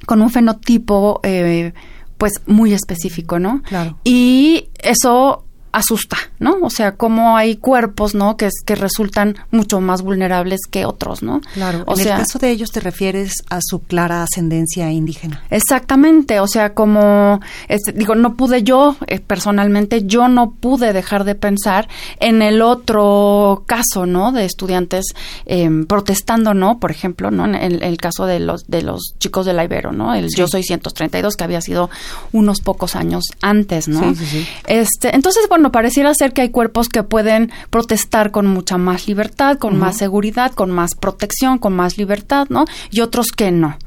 con 0.05 0.21
un 0.21 0.29
fenotipo, 0.29 1.19
eh, 1.23 1.73
pues, 2.17 2.33
muy 2.47 2.73
específico, 2.73 3.39
¿no? 3.39 3.61
Claro. 3.63 3.97
Y 4.03 4.69
eso 4.79 5.45
asusta, 5.71 6.17
¿no? 6.39 6.57
O 6.61 6.69
sea, 6.69 6.95
cómo 6.95 7.37
hay 7.37 7.55
cuerpos, 7.55 8.13
¿no? 8.13 8.37
Que, 8.37 8.49
que 8.65 8.75
resultan 8.75 9.37
mucho 9.51 9.79
más 9.79 10.01
vulnerables 10.01 10.61
que 10.69 10.85
otros, 10.85 11.23
¿no? 11.23 11.41
Claro. 11.53 11.85
en 11.87 11.99
el 11.99 12.07
caso 12.07 12.39
de 12.39 12.51
ellos 12.51 12.71
te 12.71 12.79
refieres 12.79 13.33
a 13.49 13.59
su 13.61 13.79
clara 13.79 14.23
ascendencia 14.23 14.91
indígena. 14.91 15.43
Exactamente. 15.49 16.39
O 16.39 16.47
sea, 16.47 16.73
como 16.73 17.39
este, 17.67 17.93
digo, 17.93 18.15
no 18.15 18.35
pude 18.35 18.63
yo 18.63 18.95
eh, 19.07 19.19
personalmente, 19.19 20.05
yo 20.05 20.27
no 20.27 20.51
pude 20.51 20.93
dejar 20.93 21.23
de 21.23 21.35
pensar 21.35 21.87
en 22.19 22.41
el 22.41 22.61
otro 22.61 23.63
caso, 23.65 24.05
¿no? 24.05 24.31
De 24.31 24.45
estudiantes 24.45 25.05
em, 25.45 25.85
protestando, 25.85 26.53
¿no? 26.53 26.79
Por 26.79 26.91
ejemplo, 26.91 27.31
¿no? 27.31 27.45
En 27.45 27.55
el, 27.55 27.97
caso 27.97 28.25
de 28.25 28.39
los 28.39 28.65
de 28.67 28.81
los 28.81 29.13
chicos 29.19 29.45
de 29.45 29.53
la 29.53 29.63
Ibero, 29.63 29.91
¿no? 29.91 30.13
El 30.15 30.29
Yo 30.35 30.47
soy 30.47 30.63
132 30.63 31.35
que 31.37 31.43
había 31.43 31.61
sido 31.61 31.89
unos 32.31 32.61
pocos 32.61 32.95
años 32.95 33.25
antes, 33.41 33.87
¿no? 33.87 34.01
Sí, 34.01 34.15
sí, 34.15 34.25
sí. 34.25 34.47
Este, 34.67 35.15
entonces, 35.15 35.47
bueno 35.47 35.60
bueno, 35.61 35.71
pareciera 35.71 36.11
ser 36.15 36.33
que 36.33 36.41
hay 36.41 36.49
cuerpos 36.49 36.89
que 36.89 37.03
pueden 37.03 37.51
protestar 37.69 38.31
con 38.31 38.47
mucha 38.47 38.79
más 38.79 39.07
libertad, 39.07 39.59
con 39.59 39.77
más 39.77 39.95
seguridad, 39.95 40.53
con 40.53 40.71
más 40.71 40.95
protección, 40.95 41.59
con 41.59 41.73
más 41.73 41.99
libertad, 41.99 42.47
¿no? 42.49 42.65
Y 42.89 43.01
otros 43.01 43.27
que 43.27 43.51
no. 43.51 43.77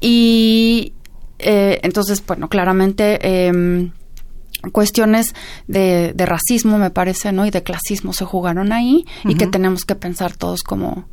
Y 0.00 0.92
eh, 1.38 1.78
entonces, 1.82 2.24
bueno, 2.26 2.48
claramente... 2.48 3.18
Eh, 3.22 3.90
cuestiones 4.72 5.34
de, 5.68 6.14
racismo, 6.16 6.78
me 6.78 6.88
parece, 6.88 7.32
¿no? 7.32 7.44
Y 7.44 7.50
de 7.50 7.62
clasismo 7.62 8.14
se 8.14 8.24
jugaron 8.24 8.72
ahí 8.72 9.04
y 9.24 9.34
que 9.34 9.46
tenemos 9.46 9.84
que 9.84 9.94
pensar 9.94 10.34
todos 10.34 10.62
como, 10.62 11.04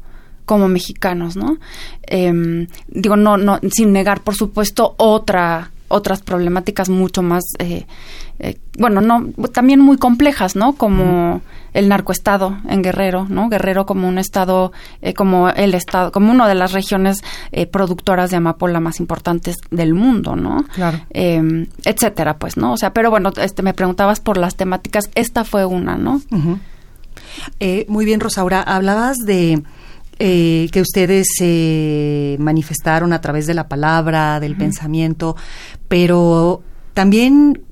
como 0.45 0.69
mexicanos, 0.69 1.35
¿no? 1.35 1.57
Em, 2.03 2.67
digo, 2.87 3.17
no, 3.17 3.35
no, 3.35 3.59
sin 3.69 3.91
negar, 3.91 4.21
por 4.21 4.35
supuesto, 4.35 4.95
otra 4.97 5.71
otras 5.91 6.21
problemáticas 6.21 6.89
mucho 6.89 7.21
más, 7.21 7.43
eh, 7.59 7.85
eh, 8.39 8.57
bueno, 8.77 9.01
no, 9.01 9.27
también 9.49 9.79
muy 9.79 9.97
complejas, 9.97 10.55
¿no? 10.55 10.73
Como 10.73 11.41
el 11.73 11.89
narcoestado 11.89 12.57
en 12.67 12.81
Guerrero, 12.81 13.27
¿no? 13.29 13.49
Guerrero 13.49 13.85
como 13.85 14.07
un 14.07 14.17
estado, 14.17 14.71
eh, 15.01 15.13
como 15.13 15.49
el 15.49 15.73
estado, 15.73 16.11
como 16.11 16.31
una 16.31 16.47
de 16.47 16.55
las 16.55 16.71
regiones 16.71 17.21
productoras 17.71 18.31
de 18.31 18.37
amapola 18.37 18.79
más 18.79 18.99
importantes 18.99 19.57
del 19.69 19.93
mundo, 19.93 20.35
¿no? 20.35 20.65
Claro. 20.73 20.99
Em, 21.11 21.67
etcétera, 21.85 22.37
pues, 22.37 22.57
¿no? 22.57 22.73
O 22.73 22.77
sea, 22.77 22.93
pero 22.93 23.09
bueno, 23.09 23.31
este, 23.37 23.61
me 23.61 23.73
preguntabas 23.73 24.19
por 24.19 24.37
las 24.37 24.55
temáticas, 24.55 25.09
esta 25.15 25.43
fue 25.43 25.65
una, 25.65 25.97
¿no? 25.97 26.21
muy 27.87 28.05
bien, 28.05 28.19
Rosaura, 28.19 28.61
hablabas 28.61 29.17
de 29.19 29.63
eh, 30.23 30.69
que 30.71 30.81
ustedes 30.81 31.25
se 31.35 32.35
manifestaron 32.37 33.11
a 33.11 33.21
través 33.21 33.47
de 33.47 33.55
la 33.55 33.67
palabra, 33.67 34.39
del 34.39 34.55
pensamiento, 34.55 35.35
pero 35.87 36.61
también 36.93 37.63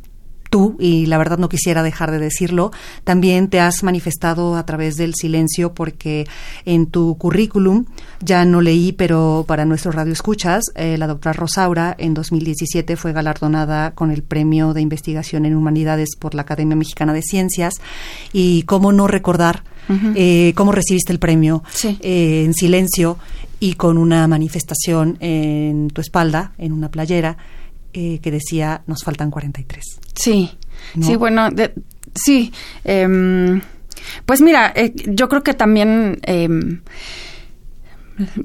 tú, 0.50 0.76
y 0.80 1.06
la 1.06 1.18
verdad 1.18 1.38
no 1.38 1.50
quisiera 1.50 1.84
dejar 1.84 2.12
de 2.12 2.20
decirlo, 2.20 2.72
también 3.04 3.50
te 3.50 3.60
has 3.60 3.84
manifestado 3.84 4.56
a 4.56 4.66
través 4.66 4.96
del 4.96 5.16
silencio 5.16 5.74
porque 5.74 6.28
en 6.66 6.88
tu 6.88 7.18
currículum, 7.18 7.86
ya 8.22 8.46
no 8.46 8.62
leí, 8.62 8.92
pero 8.92 9.46
para 9.48 9.66
nuestros 9.66 9.96
radioescuchas, 9.96 10.66
eh, 10.76 10.98
la 10.98 11.08
doctora 11.08 11.34
Rosaura 11.34 11.96
en 11.98 12.14
2017 12.14 12.96
fue 12.96 13.14
galardonada 13.14 13.92
con 13.92 14.12
el 14.12 14.24
Premio 14.24 14.74
de 14.74 14.82
Investigación 14.82 15.46
en 15.46 15.56
Humanidades 15.56 16.10
por 16.18 16.36
la 16.36 16.42
Academia 16.42 16.76
Mexicana 16.76 17.14
de 17.14 17.22
Ciencias. 17.22 17.76
Y 18.34 18.64
cómo 18.64 18.92
no 18.92 19.08
recordar 19.08 19.64
eh, 20.16 20.54
cómo 20.56 20.72
recibiste 20.72 21.12
el 21.12 21.20
premio 21.20 21.64
eh, 21.84 22.44
en 22.46 22.54
silencio 22.54 23.18
y 23.60 23.74
con 23.74 23.98
una 23.98 24.28
manifestación 24.28 25.18
en 25.20 25.90
tu 25.90 26.02
espalda, 26.02 26.52
en 26.58 26.74
una 26.74 26.90
playera, 26.90 27.38
eh, 27.94 28.20
que 28.20 28.32
decía, 28.32 28.82
nos 28.88 29.04
faltan 29.04 29.32
43. 29.32 29.84
Sí, 30.16 30.52
sí, 31.02 31.16
bueno, 31.16 31.50
sí. 32.16 32.52
Em, 32.84 33.62
pues 34.26 34.42
mira, 34.42 34.74
yo 35.08 35.28
creo 35.30 35.44
que 35.44 35.54
también 35.54 36.20
em, 36.24 36.82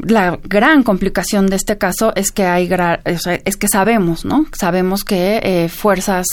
la 0.07 0.39
gran 0.43 0.83
complicación 0.83 1.47
de 1.47 1.57
este 1.57 1.79
caso 1.79 2.13
es 2.15 2.33
que 2.33 2.45
hay 2.45 2.69
es 3.45 3.57
que 3.57 3.69
sabemos, 3.69 4.25
¿no? 4.25 4.47
Sabemos 4.53 5.05
que 5.05 5.69
fuerzas 5.73 6.27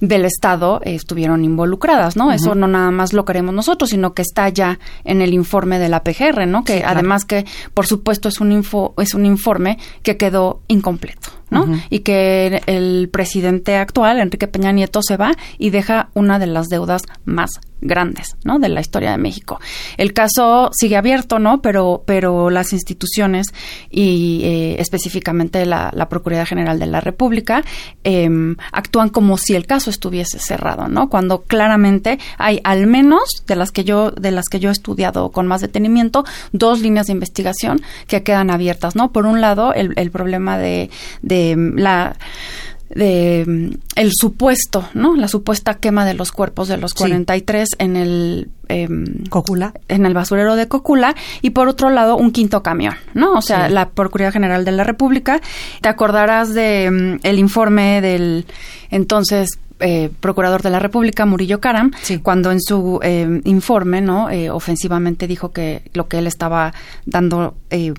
del 0.00 0.24
Estado 0.24 0.80
estuvieron 0.84 1.44
involucradas, 1.44 2.16
¿no? 2.16 2.32
Eso 2.32 2.54
no 2.54 2.66
nada 2.66 2.90
más 2.90 3.12
lo 3.12 3.24
queremos 3.24 3.54
nosotros, 3.54 3.90
sino 3.90 4.14
que 4.14 4.22
está 4.22 4.48
ya 4.48 4.78
en 5.04 5.22
el 5.22 5.34
informe 5.34 5.78
de 5.78 5.88
la 5.88 6.02
PGR, 6.02 6.46
¿no? 6.46 6.64
Que 6.64 6.84
además 6.84 7.24
que, 7.24 7.44
por 7.72 7.86
supuesto, 7.86 8.28
es 8.28 8.40
un, 8.40 8.52
info, 8.52 8.94
es 8.98 9.14
un 9.14 9.26
informe 9.26 9.78
que 10.02 10.16
quedó 10.16 10.62
incompleto. 10.68 11.30
¿No? 11.54 11.66
Y 11.90 12.00
que 12.00 12.62
el 12.66 13.08
presidente 13.10 13.76
actual, 13.76 14.18
Enrique 14.18 14.48
Peña 14.48 14.72
Nieto, 14.72 15.00
se 15.02 15.16
va 15.16 15.32
y 15.58 15.70
deja 15.70 16.10
una 16.14 16.38
de 16.38 16.46
las 16.46 16.68
deudas 16.68 17.02
más 17.24 17.60
grandes, 17.84 18.36
¿no? 18.44 18.58
De 18.58 18.68
la 18.68 18.80
historia 18.80 19.12
de 19.12 19.18
México. 19.18 19.60
El 19.96 20.12
caso 20.12 20.70
sigue 20.72 20.96
abierto, 20.96 21.38
¿no? 21.38 21.60
Pero, 21.60 22.02
pero 22.06 22.50
las 22.50 22.72
instituciones 22.72 23.48
y 23.90 24.40
eh, 24.42 24.76
específicamente 24.80 25.64
la, 25.66 25.90
la, 25.94 26.08
Procuraduría 26.08 26.46
General 26.46 26.78
de 26.78 26.86
la 26.86 27.00
República 27.00 27.62
em, 28.02 28.56
actúan 28.72 29.10
como 29.10 29.36
si 29.36 29.54
el 29.54 29.66
caso 29.66 29.90
estuviese 29.90 30.38
cerrado, 30.38 30.88
¿no? 30.88 31.10
Cuando 31.10 31.42
claramente 31.42 32.18
hay 32.38 32.60
al 32.64 32.86
menos 32.86 33.44
de 33.46 33.56
las 33.56 33.70
que 33.70 33.84
yo 33.84 34.10
de 34.10 34.30
las 34.30 34.46
que 34.48 34.60
yo 34.60 34.70
he 34.70 34.72
estudiado 34.72 35.30
con 35.30 35.46
más 35.46 35.60
detenimiento 35.60 36.24
dos 36.52 36.80
líneas 36.80 37.06
de 37.06 37.12
investigación 37.12 37.82
que 38.06 38.22
quedan 38.22 38.50
abiertas, 38.50 38.96
¿no? 38.96 39.12
Por 39.12 39.26
un 39.26 39.40
lado 39.40 39.74
el, 39.74 39.92
el 39.96 40.10
problema 40.10 40.56
de, 40.56 40.90
de 41.20 41.43
la 41.76 42.16
de 42.94 43.44
mm, 43.46 43.70
el 43.96 44.10
supuesto, 44.12 44.88
¿no? 44.94 45.16
La 45.16 45.28
supuesta 45.28 45.74
quema 45.74 46.04
de 46.04 46.14
los 46.14 46.32
cuerpos 46.32 46.68
de 46.68 46.76
los 46.76 46.94
43 46.94 47.68
en 47.78 47.96
el 47.96 48.48
eh, 48.68 48.88
Cocula, 49.30 49.74
en 49.88 50.06
el 50.06 50.14
basurero 50.14 50.56
de 50.56 50.68
Cocula 50.68 51.14
y 51.42 51.50
por 51.50 51.68
otro 51.68 51.90
lado 51.90 52.16
un 52.16 52.30
quinto 52.30 52.62
camión, 52.62 52.94
¿no? 53.14 53.32
O 53.32 53.42
sea, 53.42 53.68
la 53.68 53.90
Procuraduría 53.90 54.32
General 54.32 54.64
de 54.64 54.72
la 54.72 54.84
República. 54.84 55.40
Te 55.80 55.88
acordarás 55.88 56.54
de 56.54 57.18
el 57.22 57.38
informe 57.38 58.00
del 58.00 58.46
entonces 58.90 59.58
eh, 59.80 60.10
procurador 60.20 60.62
de 60.62 60.70
la 60.70 60.78
República, 60.78 61.26
Murillo 61.26 61.60
Karam, 61.60 61.90
cuando 62.22 62.52
en 62.52 62.60
su 62.60 63.00
eh, 63.02 63.40
informe, 63.44 64.00
¿no? 64.00 64.30
Eh, 64.30 64.50
ofensivamente 64.50 65.26
dijo 65.26 65.50
que 65.50 65.82
lo 65.94 66.06
que 66.08 66.18
él 66.18 66.26
estaba 66.26 66.72
dando 67.06 67.56
eh, 67.70 67.92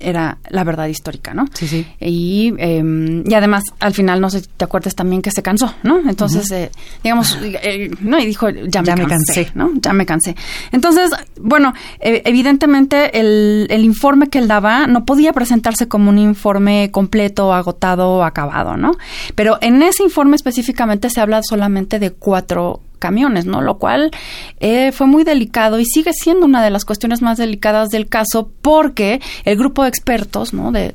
era 0.00 0.38
la 0.48 0.64
verdad 0.64 0.86
histórica, 0.86 1.34
¿no? 1.34 1.46
Sí, 1.52 1.68
sí. 1.68 1.86
Y, 2.00 2.54
eh, 2.58 3.22
y 3.26 3.34
además, 3.34 3.64
al 3.78 3.94
final, 3.94 4.20
no 4.20 4.30
sé 4.30 4.40
si 4.40 4.48
te 4.56 4.64
acuerdas 4.64 4.94
también 4.94 5.22
que 5.22 5.30
se 5.30 5.42
cansó, 5.42 5.74
¿no? 5.82 5.98
Entonces, 6.08 6.50
eh, 6.50 6.70
digamos, 7.02 7.38
eh, 7.42 7.90
¿no? 8.00 8.18
Y 8.18 8.26
dijo, 8.26 8.48
ya 8.50 8.82
me, 8.82 9.06
cansé, 9.06 9.50
¿no? 9.54 9.70
Ya 9.80 9.92
me 9.92 10.06
cansé. 10.06 10.36
Entonces, 10.72 11.10
bueno, 11.40 11.72
eh, 12.00 12.22
evidentemente 12.24 13.18
el, 13.18 13.66
el 13.70 13.84
informe 13.84 14.28
que 14.28 14.38
él 14.38 14.48
daba 14.48 14.86
no 14.86 15.04
podía 15.04 15.32
presentarse 15.32 15.88
como 15.88 16.10
un 16.10 16.18
informe 16.18 16.90
completo, 16.90 17.52
agotado, 17.52 18.24
acabado, 18.24 18.76
¿no? 18.76 18.92
Pero 19.34 19.58
en 19.60 19.82
ese 19.82 20.02
informe 20.02 20.36
específicamente 20.36 21.10
se 21.10 21.20
habla 21.20 21.42
solamente 21.42 21.98
de 21.98 22.10
cuatro 22.10 22.80
camiones, 23.00 23.46
¿no? 23.46 23.60
Lo 23.60 23.78
cual 23.78 24.12
eh, 24.60 24.92
fue 24.92 25.08
muy 25.08 25.24
delicado 25.24 25.80
y 25.80 25.84
sigue 25.84 26.12
siendo 26.12 26.46
una 26.46 26.62
de 26.62 26.70
las 26.70 26.84
cuestiones 26.84 27.22
más 27.22 27.38
delicadas 27.38 27.88
del 27.88 28.06
caso 28.06 28.48
porque 28.62 29.20
el 29.44 29.56
grupo 29.56 29.82
de 29.82 29.88
expertos, 29.88 30.54
¿no? 30.54 30.70
De, 30.70 30.92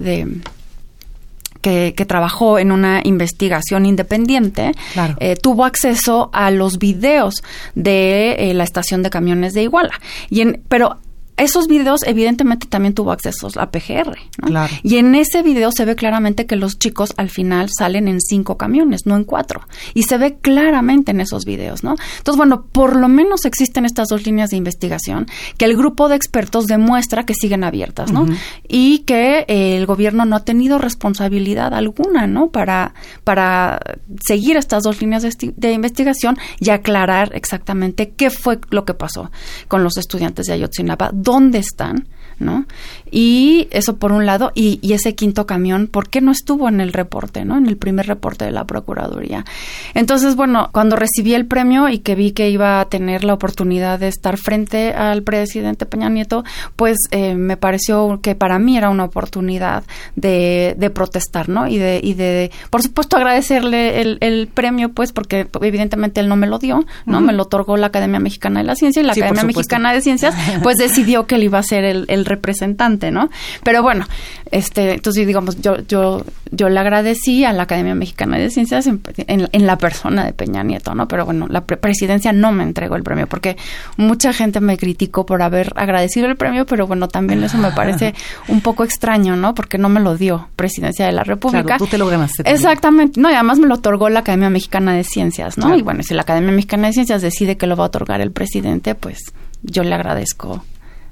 que, 1.62 2.06
trabajó 2.08 2.60
en 2.60 2.72
una 2.72 3.02
investigación 3.04 3.88
independiente, 3.88 4.72
eh, 5.20 5.36
tuvo 5.36 5.66
acceso 5.66 6.30
a 6.32 6.52
los 6.52 6.78
videos 6.78 7.44
de 7.74 8.34
eh, 8.34 8.54
la 8.54 8.64
estación 8.64 9.02
de 9.02 9.10
camiones 9.10 9.54
de 9.56 9.64
Iguala. 9.64 10.00
Y 10.30 10.42
en, 10.42 10.62
pero 10.70 10.98
esos 11.38 11.68
videos 11.68 12.02
evidentemente 12.04 12.68
también 12.68 12.94
tuvo 12.94 13.12
acceso 13.12 13.50
a 13.58 13.70
PGR. 13.70 14.18
¿no? 14.50 14.68
Y 14.84 14.98
en 14.98 15.16
ese 15.16 15.44
video 15.44 15.72
se 15.72 15.86
ve 15.86 15.96
claramente 15.96 16.46
que 16.46 16.56
los 16.56 16.80
chicos 16.80 17.14
al 17.18 17.30
final 17.30 17.70
salen 17.78 18.08
en 18.08 18.22
cinco 18.22 18.58
camiones, 18.58 19.06
no 19.06 19.16
en 19.18 19.26
cuatro. 19.26 19.62
Y 19.94 20.04
se 20.04 20.18
ve 20.18 20.38
claramente 20.40 21.12
en 21.12 21.20
esos 21.20 21.44
videos, 21.46 21.84
¿no? 21.84 21.96
Entonces, 22.18 22.38
bueno, 22.38 22.66
por 22.72 22.96
lo 22.96 23.08
menos 23.08 23.46
existen 23.46 23.86
estas 23.86 24.08
dos 24.08 24.26
líneas 24.26 24.50
de 24.52 24.58
investigación 24.58 25.28
que 25.58 25.66
el 25.66 25.76
grupo 25.76 26.08
de 26.08 26.16
expertos 26.16 26.68
demuestra 26.68 27.26
que 27.26 27.34
siguen 27.34 27.64
abiertas, 27.64 28.12
¿no? 28.12 28.26
Y 28.68 29.00
que 29.00 29.46
eh, 29.48 29.78
el 29.78 29.86
gobierno 29.86 30.26
no 30.26 30.38
ha 30.38 30.46
tenido 30.46 30.78
responsabilidad 30.78 31.74
alguna, 31.74 32.28
¿no? 32.28 32.50
Para, 32.50 32.94
para 33.24 33.80
seguir 34.26 34.58
estas 34.58 34.84
dos 34.84 35.02
líneas 35.02 35.24
de, 35.24 35.54
de 35.56 35.74
investigación 35.74 36.38
y 36.60 36.70
aclarar 36.70 37.32
exactamente 37.34 38.12
qué 38.12 38.30
fue 38.30 38.60
lo 38.70 38.86
que 38.86 38.94
pasó 38.94 39.32
con 39.68 39.84
los 39.84 39.98
estudiantes 39.98 40.46
de 40.46 40.54
Ayotzinapa 40.54 41.12
dónde 41.26 41.58
están, 41.58 42.08
¿no? 42.40 42.66
Y 43.12 43.68
eso 43.72 43.98
por 43.98 44.12
un 44.12 44.26
lado, 44.26 44.52
y, 44.56 44.80
y, 44.82 44.94
ese 44.94 45.16
quinto 45.16 45.46
camión, 45.46 45.88
¿por 45.88 46.10
qué 46.10 46.22
no 46.22 46.32
estuvo 46.32 46.68
en 46.68 46.82
el 46.82 46.92
reporte, 46.92 47.46
¿no? 47.46 47.58
En 47.58 47.68
el 47.68 47.78
primer 47.78 48.08
reporte 48.08 48.46
de 48.46 48.52
la 48.52 48.66
Procuraduría. 48.66 49.46
Entonces, 49.94 50.36
bueno, 50.36 50.70
cuando 50.72 50.96
recibí 50.96 51.34
el 51.34 51.46
premio 51.46 51.88
y 51.90 52.00
que 52.00 52.16
vi 52.16 52.32
que 52.32 52.50
iba 52.50 52.82
a 52.82 52.86
tener 52.86 53.24
la 53.24 53.34
oportunidad 53.34 54.00
de 54.00 54.08
estar 54.08 54.38
frente 54.38 54.94
al 54.94 55.24
presidente 55.24 55.86
Peña 55.86 56.10
Nieto, 56.10 56.44
pues 56.76 56.98
eh, 57.12 57.36
me 57.36 57.58
pareció 57.58 58.20
que 58.22 58.36
para 58.36 58.60
mí 58.60 58.78
era 58.78 58.90
una 58.90 59.06
oportunidad 59.06 59.84
de, 60.16 60.76
de 60.78 60.90
protestar, 60.90 61.50
¿no? 61.50 61.68
Y 61.68 61.78
de, 61.78 62.00
y 62.04 62.14
de, 62.16 62.52
por 62.70 62.82
supuesto, 62.84 63.18
agradecerle 63.18 64.02
el, 64.02 64.18
el, 64.22 64.48
premio, 64.48 64.90
pues, 64.90 65.12
porque 65.12 65.48
evidentemente 65.62 66.20
él 66.20 66.28
no 66.28 66.36
me 66.36 66.48
lo 66.48 66.60
dio, 66.60 66.86
¿no? 67.06 67.22
Me 67.22 67.34
lo 67.34 67.44
otorgó 67.44 67.78
la 67.78 67.88
Academia 67.88 68.20
Mexicana 68.20 68.60
de 68.60 68.66
la 68.66 68.76
Ciencia 68.76 69.02
y 69.02 69.06
la 69.06 69.14
Academia 69.14 69.44
Mexicana 69.44 69.94
de 69.94 70.02
Ciencias, 70.02 70.36
pues 70.64 70.78
decidió 70.78 71.28
que 71.28 71.36
él 71.36 71.44
iba 71.44 71.60
a 71.60 71.64
ser 71.64 71.84
el, 71.84 72.06
el 72.08 72.25
representante, 72.26 73.12
¿no? 73.12 73.30
Pero 73.64 73.82
bueno, 73.84 74.06
este, 74.52 74.94
entonces 74.94 75.26
digamos, 75.26 75.62
yo, 75.62 75.78
yo, 75.88 76.24
yo 76.52 76.70
le 76.70 76.80
agradecí 76.80 77.46
a 77.46 77.54
la 77.54 77.64
Academia 77.64 77.96
Mexicana 77.96 78.38
de 78.38 78.50
Ciencias 78.50 78.88
en, 78.88 79.02
en, 79.28 79.68
la 79.68 79.78
persona 79.78 80.26
de 80.26 80.34
Peña 80.34 80.64
Nieto, 80.64 80.94
¿no? 80.96 81.08
Pero 81.08 81.26
bueno, 81.26 81.48
la 81.50 81.66
presidencia 81.66 82.32
no 82.32 82.52
me 82.52 82.64
entregó 82.64 82.96
el 82.96 83.04
premio 83.04 83.28
porque 83.28 83.58
mucha 83.98 84.34
gente 84.34 84.62
me 84.62 84.78
criticó 84.78 85.26
por 85.26 85.42
haber 85.42 85.72
agradecido 85.76 86.28
el 86.28 86.36
premio, 86.36 86.66
pero 86.66 86.88
bueno, 86.88 87.08
también 87.08 87.44
eso 87.44 87.58
me 87.58 87.72
parece 87.72 88.14
un 88.48 88.62
poco 88.62 88.84
extraño, 88.84 89.36
¿no? 89.36 89.56
Porque 89.56 89.78
no 89.78 89.90
me 89.90 90.00
lo 90.00 90.16
dio 90.16 90.48
Presidencia 90.56 91.06
de 91.06 91.12
la 91.12 91.24
República. 91.24 91.64
Claro, 91.64 91.86
tú 91.86 91.92
te 91.92 91.98
lo 91.98 92.08
ganaste. 92.08 92.44
Exactamente. 92.46 93.20
No, 93.20 93.30
y 93.30 93.34
además 93.34 93.60
me 93.60 93.68
lo 93.68 93.76
otorgó 93.76 94.10
la 94.10 94.20
Academia 94.20 94.50
Mexicana 94.50 94.94
de 94.94 95.04
Ciencias, 95.04 95.58
¿no? 95.58 95.76
Y 95.76 95.82
bueno, 95.82 96.04
si 96.04 96.14
la 96.14 96.22
Academia 96.22 96.52
Mexicana 96.52 96.88
de 96.88 96.94
Ciencias 96.94 97.22
decide 97.22 97.58
que 97.58 97.68
lo 97.68 97.76
va 97.76 97.86
a 97.86 97.88
otorgar 97.88 98.22
el 98.22 98.32
presidente, 98.32 98.96
pues 98.96 99.34
yo 99.64 99.84
le 99.84 99.96
agradezco 99.96 100.64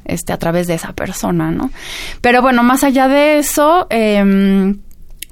este, 0.06 0.34
a 0.34 0.38
través 0.38 0.68
de 0.68 0.76
esa 0.76 0.94
persona, 0.94 1.52
¿no? 1.52 1.72
Pero 2.22 2.42
bueno, 2.42 2.64
más 2.64 2.84
allá 2.84 3.08
de 3.08 3.40
eso, 3.40 3.88
eh, 3.90 4.74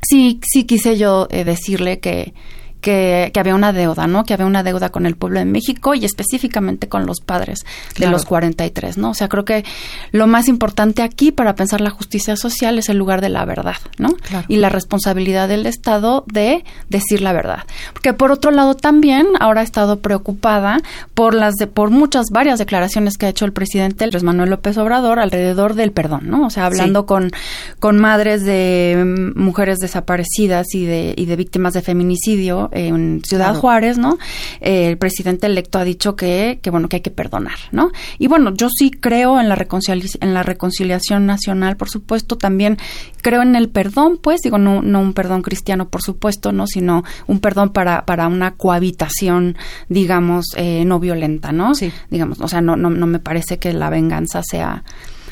sí, 0.01 0.39
sí 0.43 0.63
quise 0.65 0.97
yo 0.97 1.27
eh, 1.29 1.43
decirle 1.43 1.99
que, 1.99 2.33
que, 2.81 3.31
que, 3.33 3.39
había 3.39 3.55
una 3.55 3.71
deuda, 3.73 4.07
¿no? 4.07 4.23
Que 4.23 4.33
había 4.33 4.45
una 4.45 4.63
deuda 4.63 4.89
con 4.89 5.05
el 5.05 5.15
pueblo 5.15 5.39
de 5.39 5.45
México 5.45 5.93
y 5.93 6.03
específicamente 6.03 6.89
con 6.89 7.05
los 7.05 7.21
padres 7.21 7.65
de 7.97 8.07
los 8.07 8.25
43, 8.25 8.97
¿no? 8.97 9.11
O 9.11 9.13
sea, 9.13 9.29
creo 9.29 9.45
que 9.45 9.63
lo 10.11 10.27
más 10.27 10.47
importante 10.47 11.01
aquí 11.01 11.31
para 11.31 11.55
pensar 11.55 11.81
la 11.81 11.91
justicia 11.91 12.35
social 12.35 12.79
es 12.79 12.89
el 12.89 12.97
lugar 12.97 13.21
de 13.21 13.29
la 13.29 13.45
verdad, 13.45 13.77
¿no? 13.97 14.15
Y 14.47 14.57
la 14.57 14.69
responsabilidad 14.69 15.47
del 15.47 15.65
Estado 15.65 16.23
de 16.27 16.63
decir 16.89 17.21
la 17.21 17.33
verdad. 17.33 17.63
Porque 17.93 18.13
por 18.13 18.31
otro 18.31 18.51
lado 18.51 18.75
también 18.75 19.27
ahora 19.39 19.61
he 19.61 19.63
estado 19.63 19.99
preocupada 19.99 20.79
por 21.13 21.33
las 21.33 21.55
de, 21.55 21.67
por 21.67 21.91
muchas 21.91 22.27
varias 22.31 22.59
declaraciones 22.59 23.17
que 23.17 23.27
ha 23.27 23.29
hecho 23.29 23.45
el 23.45 23.53
presidente 23.53 24.07
Luis 24.07 24.23
Manuel 24.23 24.49
López 24.49 24.77
Obrador 24.77 25.19
alrededor 25.19 25.75
del 25.75 25.91
perdón, 25.91 26.23
¿no? 26.25 26.47
O 26.47 26.49
sea, 26.49 26.65
hablando 26.65 27.01
sí. 27.01 27.07
con 27.07 27.31
con 27.79 27.99
madres 27.99 28.43
de 28.43 29.03
mm, 29.05 29.39
mujeres 29.39 29.77
desaparecidas 29.79 30.73
y 30.73 30.85
de 30.85 31.13
y 31.15 31.25
de 31.25 31.35
víctimas 31.35 31.73
de 31.73 31.81
feminicidio 31.81 32.70
en 32.71 33.21
Ciudad 33.23 33.47
claro. 33.47 33.59
Juárez, 33.59 33.97
¿no? 33.97 34.17
Eh, 34.59 34.87
el 34.87 34.97
presidente 34.97 35.47
electo 35.47 35.79
ha 35.79 35.83
dicho 35.83 36.15
que, 36.15 36.59
que, 36.61 36.69
bueno, 36.69 36.89
que 36.89 36.97
hay 36.97 37.01
que 37.01 37.11
perdonar, 37.11 37.57
¿no? 37.71 37.91
Y 38.17 38.27
bueno, 38.27 38.53
yo 38.53 38.69
sí 38.69 38.91
creo 38.91 39.39
en 39.39 39.49
la, 39.49 39.55
reconciliación, 39.55 40.23
en 40.23 40.33
la 40.33 40.43
reconciliación 40.43 41.25
nacional, 41.25 41.77
por 41.77 41.89
supuesto, 41.89 42.37
también 42.37 42.77
creo 43.21 43.41
en 43.41 43.55
el 43.55 43.69
perdón, 43.69 44.19
pues, 44.21 44.41
digo, 44.41 44.57
no, 44.57 44.81
no 44.81 44.99
un 44.99 45.13
perdón 45.13 45.41
cristiano, 45.41 45.89
por 45.89 46.01
supuesto, 46.01 46.51
¿no? 46.51 46.67
Sino 46.67 47.03
un 47.27 47.39
perdón 47.39 47.71
para, 47.71 48.05
para 48.05 48.27
una 48.27 48.51
cohabitación, 48.51 49.57
digamos, 49.89 50.45
eh, 50.55 50.83
no 50.85 50.99
violenta, 50.99 51.51
¿no? 51.51 51.75
Sí. 51.75 51.91
Digamos, 52.09 52.39
o 52.41 52.47
sea, 52.47 52.61
no, 52.61 52.75
no, 52.75 52.89
no 52.89 53.07
me 53.07 53.19
parece 53.19 53.59
que 53.59 53.73
la 53.73 53.89
venganza 53.89 54.41
sea 54.43 54.83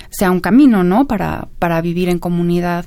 sea 0.10 0.32
un 0.32 0.39
camino, 0.39 0.84
¿no? 0.84 1.06
Para, 1.06 1.48
para 1.60 1.82
vivir 1.82 2.10
en 2.10 2.20
comunidad. 2.20 2.86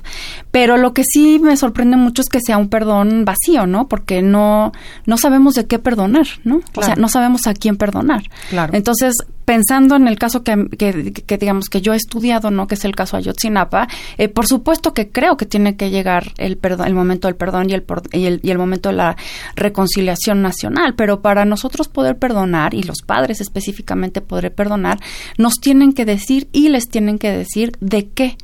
Pero 0.51 0.77
lo 0.77 0.93
que 0.93 1.03
sí 1.03 1.39
me 1.41 1.57
sorprende 1.57 1.97
mucho 1.97 2.21
es 2.21 2.29
que 2.29 2.39
sea 2.41 2.57
un 2.57 2.69
perdón 2.69 3.25
vacío, 3.25 3.65
¿no? 3.65 3.87
Porque 3.87 4.21
no, 4.21 4.71
no 5.05 5.17
sabemos 5.17 5.55
de 5.55 5.65
qué 5.65 5.79
perdonar, 5.79 6.27
¿no? 6.43 6.59
Claro. 6.59 6.71
O 6.75 6.83
sea, 6.83 6.95
no 6.95 7.07
sabemos 7.07 7.47
a 7.47 7.53
quién 7.53 7.77
perdonar. 7.77 8.23
Claro. 8.49 8.73
Entonces, 8.75 9.15
pensando 9.45 9.95
en 9.95 10.07
el 10.07 10.17
caso 10.17 10.43
que, 10.43 10.67
que, 10.77 11.13
que, 11.13 11.37
digamos 11.37 11.69
que 11.69 11.81
yo 11.81 11.93
he 11.93 11.97
estudiado, 11.97 12.51
¿no? 12.51 12.67
Que 12.67 12.75
es 12.75 12.85
el 12.85 12.95
caso 12.95 13.17
Ayotzinapa, 13.17 13.87
eh, 14.17 14.29
por 14.29 14.47
supuesto 14.47 14.93
que 14.93 15.09
creo 15.09 15.37
que 15.37 15.45
tiene 15.45 15.75
que 15.75 15.89
llegar 15.89 16.33
el 16.37 16.57
perdón, 16.57 16.87
el 16.87 16.95
momento 16.95 17.27
del 17.27 17.35
perdón 17.35 17.69
y 17.69 17.73
el, 17.73 17.83
y 18.11 18.25
el, 18.25 18.39
y 18.43 18.51
el 18.51 18.57
momento 18.57 18.89
de 18.89 18.95
la 18.95 19.17
reconciliación 19.55 20.41
nacional, 20.41 20.95
pero 20.95 21.21
para 21.21 21.45
nosotros 21.45 21.87
poder 21.87 22.17
perdonar, 22.17 22.73
y 22.73 22.83
los 22.83 23.01
padres 23.05 23.41
específicamente 23.41 24.21
poder 24.21 24.53
perdonar, 24.53 24.99
nos 25.37 25.55
tienen 25.55 25.93
que 25.93 26.05
decir 26.05 26.47
y 26.51 26.69
les 26.69 26.87
tienen 26.89 27.12
que 27.17 27.31
decir 27.31 27.73
de 27.79 28.09
qué, 28.09 28.37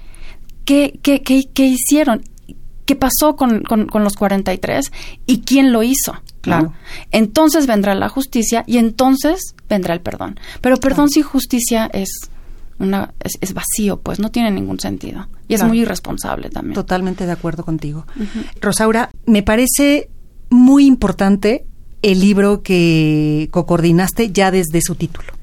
qué, 0.65 0.99
qué, 1.01 1.21
qué, 1.21 1.49
qué 1.53 1.65
hicieron, 1.65 2.21
qué 2.85 2.95
pasó 2.95 3.35
con, 3.35 3.63
con, 3.63 3.87
con, 3.87 4.03
los 4.03 4.15
43 4.15 4.91
y 5.25 5.41
quién 5.41 5.71
lo 5.71 5.83
hizo. 5.83 6.13
Claro. 6.41 6.63
¿no? 6.69 6.73
Entonces 7.11 7.67
vendrá 7.67 7.95
la 7.95 8.09
justicia 8.09 8.63
y 8.65 8.77
entonces 8.77 9.55
vendrá 9.67 9.93
el 9.93 10.01
perdón. 10.01 10.39
Pero 10.61 10.77
perdón 10.77 11.07
claro. 11.07 11.13
sin 11.13 11.23
justicia 11.23 11.89
es 11.93 12.09
una 12.79 13.13
es, 13.19 13.37
es, 13.41 13.53
vacío, 13.53 13.99
pues 13.99 14.19
no 14.19 14.31
tiene 14.31 14.51
ningún 14.51 14.79
sentido 14.79 15.27
y 15.49 15.53
es 15.53 15.63
muy 15.63 15.81
irresponsable 15.81 16.49
también. 16.49 16.75
Totalmente 16.75 17.25
de 17.25 17.31
acuerdo 17.31 17.65
contigo. 17.65 18.05
Uh 18.15 18.21
-huh. 18.21 18.45
Rosaura, 18.61 19.09
me 19.25 19.43
parece 19.43 20.09
muy 20.49 20.85
importante 20.85 21.65
el 22.01 22.19
libro 22.21 22.63
que 22.63 23.49
coordinaste 23.51 24.31
ya 24.31 24.51
desde 24.51 24.81
su 24.81 24.95
título, 24.95 25.33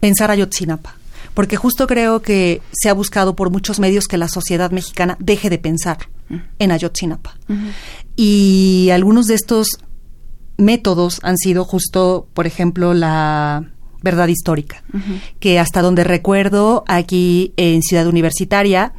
Pensar 0.00 0.30
a 0.30 0.34
Yotzinapa 0.34 0.96
porque 1.34 1.56
justo 1.56 1.86
creo 1.86 2.22
que 2.22 2.60
se 2.72 2.88
ha 2.88 2.92
buscado 2.92 3.34
por 3.34 3.50
muchos 3.50 3.78
medios 3.80 4.06
que 4.06 4.18
la 4.18 4.28
sociedad 4.28 4.70
mexicana 4.70 5.16
deje 5.18 5.50
de 5.50 5.58
pensar 5.58 5.98
en 6.58 6.72
Ayotzinapa. 6.72 7.36
Uh 7.48 7.52
-huh. 7.52 7.72
Y 8.16 8.90
algunos 8.92 9.26
de 9.26 9.34
estos 9.34 9.78
métodos 10.56 11.20
han 11.22 11.36
sido 11.36 11.64
justo, 11.64 12.26
por 12.34 12.46
ejemplo, 12.46 12.94
la 12.94 13.70
verdad 14.02 14.28
histórica, 14.28 14.82
uh 14.92 14.98
-huh. 14.98 15.20
que 15.40 15.58
hasta 15.58 15.82
donde 15.82 16.04
recuerdo 16.04 16.84
aquí 16.86 17.52
en 17.56 17.82
Ciudad 17.82 18.06
Universitaria 18.06 18.92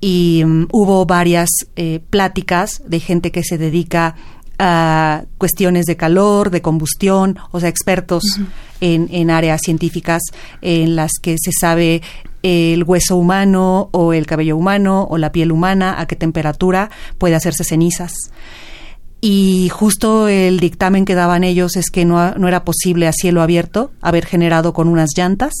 y 0.00 0.42
um, 0.44 0.66
hubo 0.72 1.06
varias 1.06 1.48
eh, 1.76 2.00
pláticas 2.10 2.82
de 2.86 3.00
gente 3.00 3.30
que 3.30 3.42
se 3.42 3.58
dedica 3.58 4.16
a 4.58 5.24
cuestiones 5.38 5.86
de 5.86 5.96
calor, 5.96 6.50
de 6.50 6.62
combustión, 6.62 7.38
o 7.50 7.60
sea, 7.60 7.68
expertos 7.68 8.24
uh 8.38 8.42
-huh. 8.42 8.46
en, 8.80 9.08
en, 9.10 9.30
áreas 9.30 9.60
científicas 9.64 10.22
en 10.62 10.96
las 10.96 11.12
que 11.20 11.36
se 11.38 11.52
sabe 11.52 12.02
el 12.42 12.84
hueso 12.84 13.16
humano 13.16 13.88
o 13.92 14.12
el 14.12 14.26
cabello 14.26 14.56
humano 14.56 15.06
o 15.10 15.18
la 15.18 15.32
piel 15.32 15.52
humana, 15.52 16.00
a 16.00 16.06
qué 16.06 16.16
temperatura 16.16 16.90
puede 17.18 17.34
hacerse 17.34 17.64
cenizas. 17.64 18.12
Y 19.20 19.70
justo 19.70 20.28
el 20.28 20.60
dictamen 20.60 21.04
que 21.04 21.14
daban 21.14 21.42
ellos 21.42 21.76
es 21.76 21.90
que 21.90 22.04
no, 22.04 22.34
no 22.34 22.48
era 22.48 22.64
posible 22.64 23.08
a 23.08 23.12
cielo 23.12 23.42
abierto 23.42 23.90
haber 24.00 24.26
generado 24.26 24.72
con 24.72 24.88
unas 24.88 25.10
llantas 25.16 25.52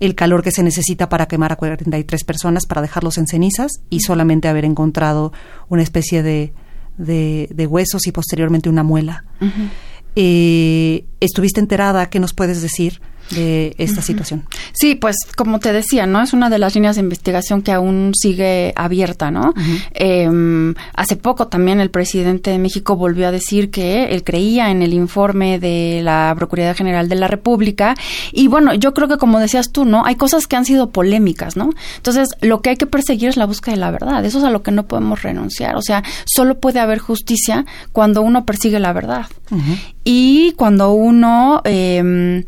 el 0.00 0.14
calor 0.14 0.42
que 0.42 0.50
se 0.50 0.62
necesita 0.62 1.08
para 1.08 1.26
quemar 1.26 1.52
a 1.52 1.56
43 1.56 2.24
personas, 2.24 2.66
para 2.66 2.82
dejarlos 2.82 3.18
en 3.18 3.26
cenizas, 3.26 3.70
y 3.90 4.00
solamente 4.00 4.48
haber 4.48 4.64
encontrado 4.64 5.32
una 5.68 5.82
especie 5.82 6.22
de 6.22 6.52
de, 6.98 7.48
de 7.54 7.66
huesos 7.66 8.06
y 8.06 8.12
posteriormente 8.12 8.68
una 8.68 8.82
muela. 8.82 9.24
Uh 9.40 9.44
-huh. 9.46 9.68
eh, 10.16 11.04
¿Estuviste 11.20 11.60
enterada? 11.60 12.08
¿Qué 12.10 12.20
nos 12.20 12.32
puedes 12.34 12.62
decir? 12.62 13.00
De 13.30 13.74
esta 13.78 14.00
uh 14.00 14.02
-huh. 14.02 14.06
situación. 14.06 14.44
Sí, 14.72 14.94
pues 14.94 15.16
como 15.36 15.58
te 15.58 15.72
decía, 15.72 16.06
¿no? 16.06 16.22
Es 16.22 16.32
una 16.32 16.50
de 16.50 16.58
las 16.58 16.74
líneas 16.74 16.96
de 16.96 17.02
investigación 17.02 17.62
que 17.62 17.72
aún 17.72 18.12
sigue 18.14 18.72
abierta, 18.76 19.30
¿no? 19.30 19.50
Uh 19.50 19.60
-huh. 19.60 19.82
eh, 19.94 20.74
hace 20.94 21.16
poco 21.16 21.48
también 21.48 21.80
el 21.80 21.90
presidente 21.90 22.50
de 22.50 22.58
México 22.58 22.96
volvió 22.96 23.28
a 23.28 23.30
decir 23.30 23.70
que 23.70 24.04
él 24.06 24.24
creía 24.24 24.70
en 24.70 24.82
el 24.82 24.92
informe 24.92 25.58
de 25.58 26.00
la 26.02 26.34
Procuraduría 26.36 26.74
General 26.74 27.08
de 27.08 27.14
la 27.14 27.28
República 27.28 27.94
y 28.32 28.48
bueno, 28.48 28.74
yo 28.74 28.92
creo 28.94 29.08
que 29.08 29.16
como 29.16 29.38
decías 29.40 29.72
tú, 29.72 29.84
¿no? 29.84 30.04
Hay 30.04 30.16
cosas 30.16 30.46
que 30.46 30.56
han 30.56 30.64
sido 30.64 30.90
polémicas, 30.90 31.56
¿no? 31.56 31.70
Entonces, 31.96 32.28
lo 32.40 32.60
que 32.60 32.70
hay 32.70 32.76
que 32.76 32.86
perseguir 32.86 33.28
es 33.28 33.36
la 33.36 33.46
búsqueda 33.46 33.74
de 33.74 33.80
la 33.80 33.90
verdad. 33.90 34.24
Eso 34.24 34.38
es 34.38 34.44
a 34.44 34.50
lo 34.50 34.62
que 34.62 34.70
no 34.70 34.86
podemos 34.86 35.22
renunciar. 35.22 35.76
O 35.76 35.82
sea, 35.82 36.02
solo 36.24 36.58
puede 36.58 36.80
haber 36.80 36.98
justicia 36.98 37.64
cuando 37.92 38.22
uno 38.22 38.44
persigue 38.44 38.78
la 38.80 38.92
verdad. 38.92 39.26
Uh 39.50 39.56
-huh. 39.56 39.78
Y 40.04 40.52
cuando 40.52 40.92
uno... 40.92 41.62
Eh, 41.64 42.44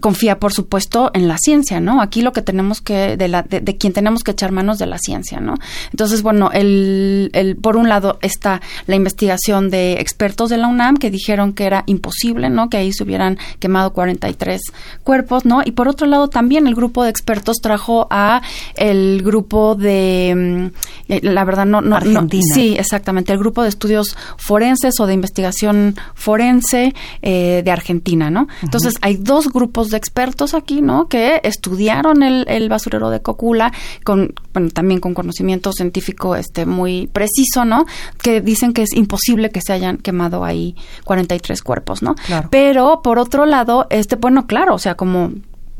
confía, 0.00 0.38
por 0.38 0.52
supuesto, 0.52 1.10
en 1.14 1.28
la 1.28 1.38
ciencia, 1.38 1.80
¿no? 1.80 2.00
Aquí 2.00 2.22
lo 2.22 2.32
que 2.32 2.42
tenemos 2.42 2.80
que, 2.80 3.16
de, 3.16 3.28
la, 3.28 3.42
de, 3.42 3.60
de, 3.60 3.76
quien 3.76 3.92
tenemos 3.92 4.22
que 4.22 4.32
echar 4.32 4.52
manos 4.52 4.78
de 4.78 4.86
la 4.86 4.98
ciencia, 4.98 5.40
¿no? 5.40 5.54
Entonces, 5.90 6.22
bueno, 6.22 6.50
el, 6.52 7.30
el, 7.32 7.56
por 7.56 7.76
un 7.76 7.88
lado 7.88 8.18
está 8.22 8.60
la 8.86 8.96
investigación 8.96 9.70
de 9.70 9.94
expertos 9.94 10.50
de 10.50 10.56
la 10.56 10.68
UNAM 10.68 10.96
que 10.96 11.10
dijeron 11.10 11.52
que 11.52 11.64
era 11.64 11.84
imposible, 11.86 12.50
¿no? 12.50 12.68
Que 12.68 12.78
ahí 12.78 12.92
se 12.92 13.04
hubieran 13.04 13.38
quemado 13.58 13.92
43 13.92 14.60
cuerpos, 15.04 15.44
¿no? 15.44 15.62
Y 15.64 15.72
por 15.72 15.88
otro 15.88 16.06
lado, 16.06 16.28
también 16.28 16.66
el 16.66 16.74
grupo 16.74 17.04
de 17.04 17.10
expertos 17.10 17.56
trajo 17.62 18.06
a 18.10 18.42
el 18.74 19.22
grupo 19.22 19.74
de, 19.74 20.70
mm, 21.08 21.16
la 21.22 21.44
verdad, 21.44 21.66
no, 21.66 21.80
no, 21.80 21.96
Argentina. 21.96 22.42
no 22.48 22.54
sí, 22.54 22.76
exactamente, 22.78 23.32
el 23.32 23.38
grupo 23.38 23.62
de 23.62 23.68
estudios 23.68 24.16
forenses 24.36 24.98
o 25.00 25.06
de 25.06 25.14
investigación 25.14 25.96
forense 26.14 26.94
eh, 27.22 27.62
de 27.64 27.70
Argentina, 27.70 28.30
¿no? 28.30 28.48
Entonces, 28.62 28.94
uh 28.94 28.96
-huh. 28.96 29.06
hay 29.06 29.16
dos 29.16 29.48
grupos 29.48 29.75
grupos 29.76 29.90
de 29.90 29.98
expertos 29.98 30.54
aquí, 30.54 30.80
¿no? 30.80 31.06
Que 31.08 31.40
estudiaron 31.44 32.22
el, 32.22 32.46
el 32.48 32.68
basurero 32.68 33.10
de 33.10 33.20
Cocula, 33.20 33.72
con, 34.04 34.34
bueno, 34.54 34.70
también 34.70 35.00
con 35.00 35.12
conocimiento 35.12 35.72
científico 35.72 36.34
este 36.34 36.64
muy 36.64 37.08
preciso, 37.08 37.64
¿no? 37.66 37.84
Que 38.22 38.40
dicen 38.40 38.72
que 38.72 38.82
es 38.82 38.94
imposible 38.94 39.50
que 39.50 39.60
se 39.60 39.74
hayan 39.74 39.98
quemado 39.98 40.44
ahí 40.44 40.76
43 41.04 41.62
cuerpos, 41.62 42.02
¿no? 42.02 42.14
Pero, 42.50 43.02
por 43.02 43.18
otro 43.18 43.44
lado, 43.44 43.86
este, 43.90 44.16
bueno, 44.16 44.46
claro, 44.46 44.74
o 44.74 44.78
sea, 44.78 44.94
como 44.94 45.32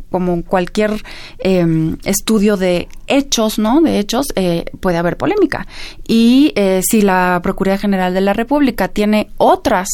como 0.09 0.45
cualquier 0.45 1.03
em, 1.39 1.97
estudio 2.05 2.57
de 2.57 2.89
hechos, 3.09 3.59
¿no? 3.59 3.81
De 3.81 3.99
hechos, 3.99 4.27
eh, 4.37 4.65
puede 4.81 4.99
haber 4.99 5.17
polémica. 5.17 5.67
Y 6.07 6.53
eh, 6.55 6.81
si 6.89 7.03
la 7.03 7.41
Procuraduría 7.43 7.81
General 7.81 8.15
de 8.15 8.21
la 8.21 8.33
República 8.33 8.89
tiene 8.89 9.31
otras 9.37 9.89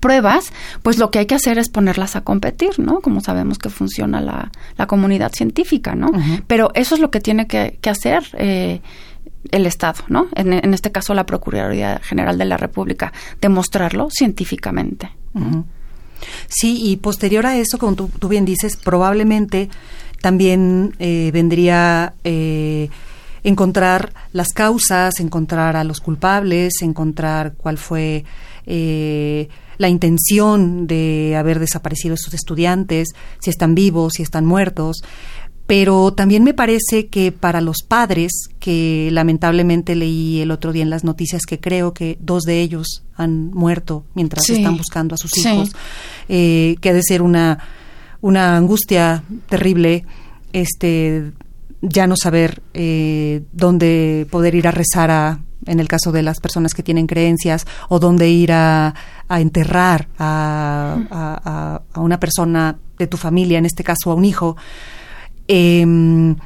pruebas, 0.00 0.52
pues 0.82 0.98
lo 0.98 1.10
que 1.10 1.20
hay 1.20 1.26
que 1.26 1.34
hacer 1.34 1.58
es 1.58 1.68
ponerlas 1.68 2.16
a 2.16 2.22
competir, 2.22 2.78
¿no? 2.78 3.00
Como 3.00 3.20
sabemos 3.20 3.58
que 3.58 3.70
funciona 3.70 4.20
la, 4.20 4.50
la 4.76 4.86
comunidad 4.86 5.32
científica, 5.32 5.94
¿no? 5.94 6.10
Pero 6.46 6.70
eso 6.74 6.94
es 6.94 7.00
lo 7.00 7.10
que 7.10 7.20
tiene 7.20 7.46
que, 7.46 7.78
hacer 7.88 8.24
eh, 8.34 8.80
el 9.50 9.66
Estado, 9.66 10.04
¿no? 10.08 10.28
En, 10.34 10.52
en, 10.52 10.74
este 10.74 10.92
caso, 10.92 11.14
la 11.14 11.26
Procuraduría 11.26 12.00
General 12.02 12.36
de 12.36 12.44
la 12.44 12.56
República, 12.56 13.12
demostrarlo 13.40 14.08
científicamente. 14.10 15.10
Sí, 16.48 16.80
y 16.82 16.96
posterior 16.96 17.46
a 17.46 17.56
eso, 17.56 17.78
como 17.78 17.94
tú, 17.94 18.28
bien 18.28 18.44
dices, 18.44 18.76
probablemente 18.76 19.68
también 20.20 20.94
eh, 20.98 21.30
vendría 21.32 22.14
eh, 22.24 22.90
encontrar 23.44 24.12
las 24.32 24.48
causas, 24.48 25.20
encontrar 25.20 25.76
a 25.76 25.84
los 25.84 26.00
culpables, 26.00 26.82
encontrar 26.82 27.54
cuál 27.54 27.78
fue 27.78 28.24
eh, 28.66 29.48
la 29.78 29.88
intención 29.88 30.86
de 30.86 31.34
haber 31.36 31.58
desaparecido 31.58 32.14
esos 32.14 32.34
estudiantes, 32.34 33.08
si 33.40 33.50
están 33.50 33.74
vivos, 33.74 34.14
si 34.16 34.22
están 34.22 34.44
muertos. 34.44 35.02
Pero 35.66 36.14
también 36.14 36.44
me 36.44 36.54
parece 36.54 37.08
que 37.08 37.30
para 37.30 37.60
los 37.60 37.82
padres, 37.86 38.32
que 38.58 39.10
lamentablemente 39.12 39.94
leí 39.94 40.40
el 40.40 40.50
otro 40.50 40.72
día 40.72 40.82
en 40.82 40.90
las 40.90 41.04
noticias 41.04 41.42
que 41.46 41.60
creo 41.60 41.92
que 41.92 42.16
dos 42.20 42.44
de 42.44 42.62
ellos 42.62 43.04
han 43.14 43.50
muerto 43.50 44.04
mientras 44.14 44.48
están 44.48 44.78
buscando 44.78 45.14
a 45.14 45.18
sus 45.18 45.36
hijos, 45.36 45.72
eh, 46.28 46.76
que 46.80 46.88
ha 46.88 46.94
de 46.94 47.02
ser 47.02 47.20
una, 47.20 47.58
una 48.22 48.56
angustia 48.56 49.22
terrible, 49.48 50.06
este 50.54 51.32
ya 51.80 52.06
no 52.06 52.16
saber 52.16 52.62
eh, 52.74 53.42
dónde 53.52 54.26
poder 54.30 54.54
ir 54.54 54.66
a 54.68 54.72
rezar 54.72 55.10
a, 55.10 55.40
en 55.66 55.80
el 55.80 55.88
caso 55.88 56.12
de 56.12 56.22
las 56.22 56.40
personas 56.40 56.74
que 56.74 56.82
tienen 56.82 57.06
creencias, 57.06 57.66
o 57.88 57.98
dónde 57.98 58.30
ir 58.30 58.52
a, 58.52 58.94
a 59.28 59.40
enterrar 59.40 60.08
a, 60.18 61.82
a, 61.94 62.00
una 62.00 62.18
persona 62.18 62.76
de 62.98 63.06
tu 63.06 63.16
familia, 63.16 63.58
en 63.58 63.66
este 63.66 63.84
caso 63.84 64.10
a 64.10 64.14
un 64.14 64.24
hijo. 64.24 64.56
Em, 65.46 66.36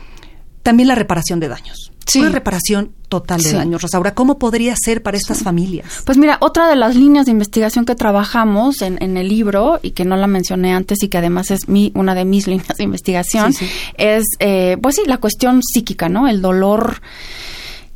también 0.63 0.89
la 0.89 0.95
reparación 0.95 1.41
de 1.41 1.49
daños. 1.49 1.93
Sí. 2.07 2.21
Una 2.21 2.31
reparación 2.31 2.93
total 3.09 3.41
de 3.41 3.53
daños. 3.53 3.83
Rosaura, 3.83 4.15
¿cómo 4.15 4.39
podría 4.39 4.75
ser 4.77 5.03
para 5.03 5.17
estas 5.17 5.43
familias? 5.43 6.03
Pues 6.05 6.19
mira, 6.19 6.39
otra 6.41 6.69
de 6.69 6.77
las 6.77 6.97
líneas 6.97 7.27
de 7.27 7.33
investigación 7.33 7.85
que 7.85 7.95
trabajamos 7.95 8.83
en, 8.83 9.17
el 9.17 9.29
libro 9.29 9.79
y 9.83 9.93
que 9.93 10.05
no 10.05 10.17
la 10.17 10.27
mencioné 10.27 10.73
antes 10.73 11.03
y 11.03 11.09
que 11.09 11.19
además 11.19 11.51
es 11.51 11.69
mi, 11.69 11.93
una 11.95 12.15
de 12.15 12.25
mis 12.25 12.47
líneas 12.49 12.77
de 12.77 12.85
investigación 12.85 13.55
es, 13.97 14.25
eh, 14.41 14.77
pues 14.83 14.97
sí, 14.97 15.03
la 15.07 15.19
cuestión 15.19 15.63
psíquica, 15.63 16.09
¿no? 16.09 16.27
El 16.27 16.43
dolor 16.43 17.01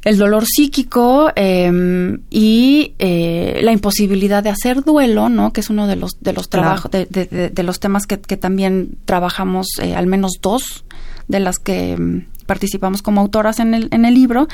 el 0.07 0.19
dolor 0.19 0.47
psíquico 0.47 1.33
em, 1.35 2.21
y 2.31 2.95
eh, 3.01 3.59
la 3.63 3.73
imposibilidad 3.73 4.41
de 4.41 4.51
hacer 4.51 4.85
duelo, 4.85 5.29
¿no? 5.29 5.53
Que 5.53 5.61
es 5.61 5.69
uno 5.69 5.89
de 5.89 5.97
los 5.97 6.21
de 6.21 6.33
los 6.33 6.49
trabajos 6.49 6.93
de, 6.93 7.07
de, 7.53 7.63
los 7.65 7.81
temas 7.81 8.07
que, 8.07 8.21
que 8.21 8.37
también 8.37 8.99
trabajamos, 9.05 9.67
eh, 9.83 9.97
al 9.97 10.07
menos 10.07 10.35
dos 10.41 10.85
de 11.27 11.41
las 11.41 11.59
que 11.59 11.91
em, 11.91 12.27
participamos 12.47 13.03
como 13.03 13.21
autoras 13.21 13.59
en 13.59 13.75
el, 13.75 13.89
en 13.91 14.05
el 14.05 14.15
libro, 14.15 14.47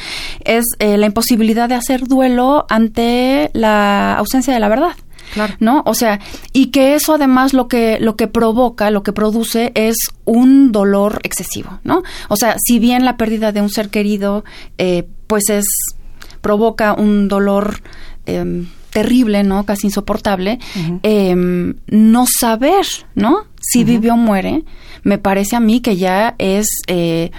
es 0.43 0.65
eh, 0.79 0.97
la 0.97 1.05
imposibilidad 1.05 1.69
de 1.69 1.75
hacer 1.75 2.09
duelo 2.09 2.65
ante 2.71 3.51
la 3.53 4.15
ausencia 4.15 4.55
de 4.55 4.61
la 4.61 4.71
verdad. 4.71 4.97
Claro. 5.33 5.55
¿No? 5.61 5.83
O 5.87 5.95
sea, 5.95 6.21
y 6.53 6.67
que 6.67 6.95
eso 6.95 7.15
además 7.15 7.53
lo 7.53 7.69
que, 7.69 7.99
lo 8.01 8.17
que 8.17 8.29
provoca, 8.29 8.91
lo 8.91 9.03
que 9.03 9.13
produce 9.13 9.73
es 9.75 9.97
un 10.25 10.73
dolor 10.73 11.21
excesivo, 11.23 11.81
¿no? 11.85 12.03
O 12.29 12.37
sea, 12.37 12.57
si 12.63 12.79
bien 12.79 13.05
la 13.05 13.17
pérdida 13.17 13.53
de 13.53 13.61
un 13.61 13.71
ser 13.71 13.89
querido, 13.89 14.45
eh, 14.79 15.09
pues 15.27 15.49
es, 15.49 15.67
provoca 16.41 16.95
un 16.95 17.29
dolor 17.29 17.83
em, 18.27 18.67
terrible, 18.91 19.43
¿no? 19.43 19.65
Casi 19.65 19.87
insoportable, 19.87 20.59
em, 21.03 21.75
no 21.87 22.27
saber, 22.27 22.87
¿no? 23.15 23.47
Si 23.61 23.85
vive 23.85 24.11
o 24.11 24.17
muere, 24.17 24.65
me 25.03 25.19
parece 25.19 25.57
a 25.57 25.61
mí 25.61 25.81
que 25.81 25.97
ya 25.97 26.35
es... 26.39 26.67
Eh, 26.87 27.31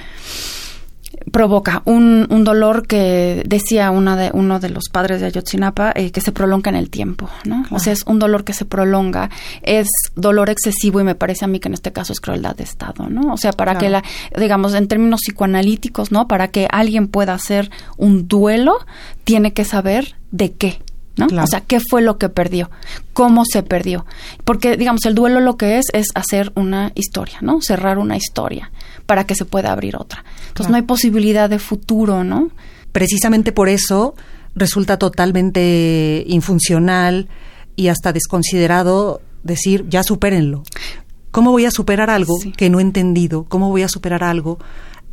provoca 1.31 1.81
un, 1.86 2.27
un, 2.29 2.43
dolor 2.43 2.88
que 2.88 3.43
decía 3.45 3.91
una 3.91 4.15
de, 4.15 4.31
uno 4.33 4.59
de 4.59 4.69
los 4.69 4.89
padres 4.91 5.21
de 5.21 5.27
Ayotzinapa 5.27 5.91
eh, 5.95 6.12
que 6.12 6.21
se 6.21 6.31
prolonga 6.31 6.69
en 6.69 6.75
el 6.75 6.89
tiempo, 6.89 7.29
¿no? 7.45 7.65
O 7.71 7.79
sea, 7.79 7.93
es 7.93 8.03
un 8.05 8.19
dolor 8.19 8.43
que 8.43 8.53
se 8.53 8.65
prolonga, 8.65 9.29
es 9.62 9.88
dolor 10.15 10.49
excesivo 10.49 10.99
y 10.99 11.03
me 11.03 11.15
parece 11.15 11.45
a 11.45 11.47
mí 11.47 11.59
que 11.59 11.69
en 11.69 11.73
este 11.73 11.91
caso 11.91 12.13
es 12.13 12.19
crueldad 12.19 12.55
de 12.55 12.63
Estado, 12.63 13.09
¿no? 13.09 13.33
O 13.33 13.38
sea, 13.38 13.53
para 13.53 13.77
que 13.77 13.89
la, 13.89 14.03
digamos, 14.38 14.73
en 14.73 14.88
términos 14.88 15.21
psicoanalíticos, 15.21 16.12
¿no? 16.12 16.27
Para 16.27 16.49
que 16.49 16.67
alguien 16.71 17.07
pueda 17.07 17.33
hacer 17.33 17.71
un 17.97 18.27
duelo, 18.27 18.79
tiene 19.23 19.53
que 19.53 19.65
saber 19.65 20.15
de 20.31 20.53
qué, 20.53 20.79
¿no? 21.15 21.27
O 21.41 21.47
sea, 21.47 21.62
¿qué 21.62 21.79
fue 21.79 22.01
lo 22.01 22.17
que 22.17 22.29
perdió? 22.29 22.69
¿Cómo 23.13 23.43
se 23.45 23.63
perdió? 23.63 24.05
Porque, 24.43 24.77
digamos, 24.77 25.05
el 25.05 25.15
duelo 25.15 25.39
lo 25.39 25.57
que 25.57 25.77
es 25.77 25.86
es 25.93 26.07
hacer 26.15 26.51
una 26.55 26.91
historia, 26.95 27.38
¿no? 27.41 27.62
Cerrar 27.62 27.97
una 27.97 28.17
historia 28.17 28.71
para 29.05 29.25
que 29.25 29.36
se 29.36 29.45
pueda 29.45 29.71
abrir 29.71 29.95
otra. 29.95 30.23
Entonces 30.54 30.70
no 30.70 30.76
hay 30.76 30.84
posibilidad 30.84 31.50
de 31.50 31.58
futuro, 31.58 32.24
¿no? 32.24 32.52
Precisamente 32.92 33.52
por 33.52 33.70
eso 33.70 34.13
resulta 34.54 34.98
totalmente 34.98 36.24
infuncional 36.28 37.28
y 37.76 37.88
hasta 37.88 38.13
desconsiderado 38.13 39.20
decir, 39.42 39.88
ya 39.89 40.04
supérenlo. 40.04 40.62
¿Cómo 41.32 41.50
voy 41.50 41.66
a 41.66 41.72
superar 41.72 42.12
algo 42.12 42.36
que 42.56 42.70
no 42.70 42.78
he 42.78 42.84
entendido? 42.84 43.46
¿Cómo 43.46 43.70
voy 43.70 43.82
a 43.82 43.88
superar 43.88 44.24
algo 44.24 44.60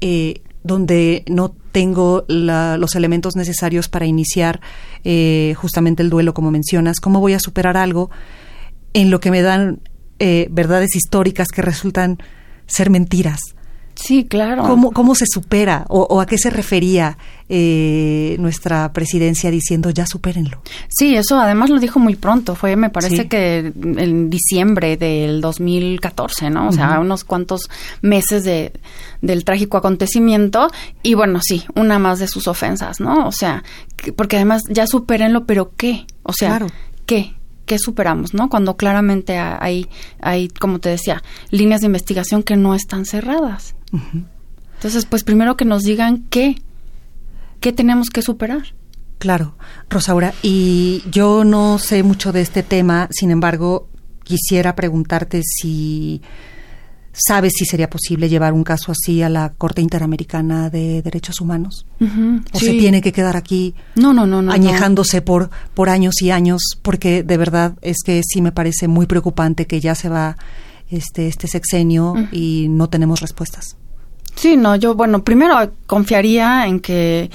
eh, 0.03 0.42
donde 0.62 1.24
no 1.26 1.55
tengo 1.72 2.26
los 2.29 2.94
elementos 2.94 3.35
necesarios 3.35 3.88
para 3.88 4.05
iniciar 4.05 4.61
eh, 5.05 5.55
justamente 5.57 6.03
el 6.03 6.11
duelo, 6.11 6.35
como 6.35 6.50
mencionas? 6.50 7.00
¿Cómo 7.00 7.20
voy 7.20 7.33
a 7.33 7.40
superar 7.40 7.79
algo 7.79 8.11
en 8.92 9.11
lo 9.11 9.20
que 9.20 9.31
me 9.31 9.40
dan 9.40 9.81
eh, 10.18 10.48
verdades 10.50 10.94
históricas 10.94 11.48
que 11.48 11.62
resultan 11.62 12.18
ser 12.66 12.90
mentiras? 12.90 13.40
Sí, 14.00 14.24
claro. 14.24 14.62
¿Cómo, 14.62 14.92
cómo 14.92 15.14
se 15.14 15.26
supera 15.26 15.84
o, 15.88 16.20
a 16.20 16.26
qué 16.26 16.38
se 16.38 16.48
refería 16.48 17.18
eh, 17.50 18.36
nuestra 18.38 18.92
presidencia 18.94 19.50
diciendo 19.50 19.90
ya 19.90 20.06
supérenlo? 20.06 20.62
Sí, 20.88 21.16
eso 21.16 21.38
además 21.38 21.68
lo 21.68 21.78
dijo 21.78 21.98
muy 21.98 22.16
pronto. 22.16 22.54
Fue, 22.54 22.76
me 22.76 22.88
parece 22.88 23.28
que 23.28 23.72
en 23.76 24.30
diciembre 24.30 24.96
del 24.96 25.42
2014, 25.42 26.48
¿no? 26.48 26.68
O 26.68 26.72
sea, 26.72 26.98
unos 26.98 27.24
cuantos 27.24 27.68
meses 28.00 28.44
de, 28.44 28.72
del 29.20 29.44
trágico 29.44 29.76
acontecimiento. 29.76 30.68
Y 31.02 31.12
bueno, 31.12 31.40
sí, 31.42 31.64
una 31.74 31.98
más 31.98 32.18
de 32.20 32.28
sus 32.28 32.48
ofensas, 32.48 33.00
¿no? 33.00 33.26
O 33.26 33.32
sea, 33.32 33.64
porque 34.16 34.36
además 34.36 34.62
ya 34.70 34.86
supérenlo, 34.86 35.44
pero 35.44 35.72
¿qué? 35.76 36.06
O 36.22 36.32
sea, 36.32 36.66
¿qué? 37.04 37.34
¿Qué 37.70 37.78
superamos, 37.78 38.35
no? 38.35 38.48
Cuando 38.48 38.76
claramente 38.76 39.38
hay, 39.38 39.88
hay, 40.20 40.48
como 40.48 40.80
te 40.80 40.88
decía, 40.88 41.22
líneas 41.52 41.83
de 41.83 41.87
investigación 41.87 42.42
que 42.42 42.56
no 42.56 42.74
están 42.74 43.06
cerradas. 43.06 43.76
Entonces, 44.74 45.06
pues 45.06 45.22
primero 45.22 45.56
que 45.56 45.64
nos 45.64 45.83
digan 45.83 46.26
qué, 46.30 46.61
qué 47.61 47.72
tenemos 47.72 48.11
que 48.11 48.22
superar. 48.22 48.74
Claro, 49.20 49.54
Rosaura, 49.88 50.35
y 50.42 51.04
yo 51.12 51.44
no 51.44 51.78
sé 51.78 52.02
mucho 52.02 52.33
de 52.33 52.40
este 52.40 52.64
tema, 52.64 53.06
sin 53.12 53.30
embargo, 53.30 53.87
quisiera 54.24 54.74
preguntarte 54.74 55.42
si 55.44 56.22
sabes 57.12 57.54
si 57.56 57.64
sería 57.64 57.90
posible 57.90 58.28
llevar 58.28 58.52
un 58.52 58.64
caso 58.64 58.92
así 58.92 59.22
a 59.22 59.28
la 59.28 59.50
Corte 59.50 59.82
Interamericana 59.82 60.70
de 60.70 61.02
Derechos 61.02 61.40
Humanos 61.40 61.86
o 62.52 62.58
se 62.58 62.72
tiene 62.72 63.02
que 63.02 63.12
quedar 63.12 63.36
aquí 63.36 63.74
no, 63.96 64.12
no, 64.12 64.26
no, 64.26 64.52
añejándose 64.52 65.20
por 65.22 65.50
por 65.74 65.88
años 65.88 66.22
y 66.22 66.30
años 66.30 66.62
porque 66.82 67.22
de 67.22 67.36
verdad 67.36 67.74
es 67.82 67.98
que 68.04 68.22
sí 68.24 68.40
me 68.40 68.52
parece 68.52 68.88
muy 68.88 69.06
preocupante 69.06 69.66
que 69.66 69.80
ya 69.80 69.94
se 69.94 70.08
va 70.08 70.36
este 70.88 71.26
este 71.26 71.48
sexenio 71.48 72.14
y 72.32 72.66
no 72.68 72.88
tenemos 72.88 73.20
respuestas. 73.20 73.76
Sí, 74.36 74.56
no, 74.56 74.76
yo, 74.76 74.94
bueno, 74.94 75.22
primero 75.22 75.56
confiaría 75.86 76.66
en 76.66 76.80
que 76.80 77.30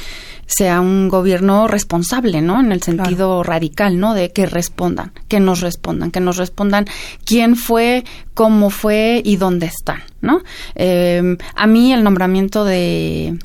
sea 0.46 0.80
un 0.80 1.10
gobierno 1.10 1.68
responsable, 1.68 2.42
¿no? 2.42 2.60
En 2.60 2.72
el 2.72 2.82
sentido 2.82 3.44
radical, 3.44 4.00
¿no? 4.00 4.14
De 4.14 4.32
que 4.32 4.46
respondan, 4.46 5.12
que 5.28 5.40
nos 5.40 5.62
respondan, 5.62 6.12
que 6.12 6.20
nos 6.20 6.38
respondan 6.38 6.86
quién 7.26 7.56
fue, 7.56 8.04
cómo 8.34 8.70
fue 8.70 9.22
y 9.26 9.38
dónde 9.38 9.68
están, 9.68 10.04
¿no? 10.22 10.42
Eh, 10.76 11.38
a 11.56 11.68
mí 11.68 11.94
el 11.94 12.04
nombramiento 12.04 12.64
de 12.66 13.38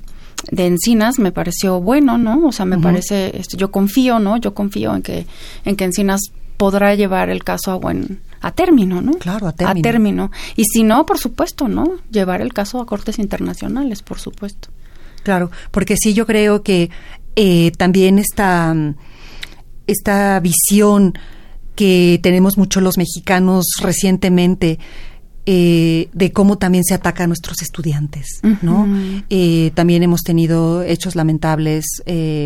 de 0.50 0.66
Encinas 0.66 1.18
me 1.18 1.32
pareció 1.32 1.80
bueno, 1.80 2.16
¿no? 2.16 2.46
O 2.46 2.52
sea, 2.52 2.64
me 2.64 2.78
parece, 2.78 3.38
este, 3.38 3.58
yo 3.58 3.70
confío, 3.70 4.18
¿no? 4.18 4.38
Yo 4.38 4.54
confío 4.54 4.94
en 4.94 5.02
que 5.02 5.26
en 5.64 5.76
que 5.76 5.84
Encinas 5.84 6.20
podrá 6.56 6.94
llevar 6.94 7.30
el 7.30 7.44
caso 7.44 7.72
a 7.72 7.76
buen 7.76 8.20
a 8.40 8.52
término, 8.52 9.02
¿no? 9.02 9.12
Claro, 9.12 9.48
a 9.48 9.52
término. 9.52 9.80
A 9.80 9.82
término. 9.82 10.30
Y 10.56 10.64
si 10.64 10.82
no, 10.82 11.04
por 11.04 11.18
supuesto, 11.18 11.68
¿no? 11.68 11.96
Llevar 12.10 12.40
el 12.40 12.52
caso 12.52 12.80
a 12.80 12.86
cortes 12.86 13.18
internacionales, 13.18 14.02
por 14.02 14.18
supuesto. 14.18 14.70
Claro, 15.22 15.50
porque 15.70 15.96
sí 15.96 16.14
yo 16.14 16.26
creo 16.26 16.62
que 16.62 16.90
eh, 17.36 17.72
también 17.76 18.18
esta, 18.18 18.74
esta 19.86 20.40
visión 20.40 21.14
que 21.74 22.20
tenemos 22.22 22.58
mucho 22.58 22.80
los 22.80 22.98
mexicanos 22.98 23.64
recientemente 23.80 24.78
eh, 25.46 26.10
de 26.12 26.32
cómo 26.32 26.58
también 26.58 26.84
se 26.84 26.94
ataca 26.94 27.24
a 27.24 27.26
nuestros 27.26 27.62
estudiantes, 27.62 28.40
¿no? 28.62 28.86
Eh, 29.30 29.72
también 29.74 30.02
hemos 30.02 30.20
tenido 30.20 30.82
hechos 30.82 31.16
lamentables, 31.16 31.84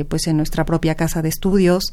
pues 0.08 0.26
en 0.26 0.36
nuestra 0.36 0.64
propia 0.64 0.94
casa 0.94 1.20
de 1.20 1.28
estudios 1.28 1.92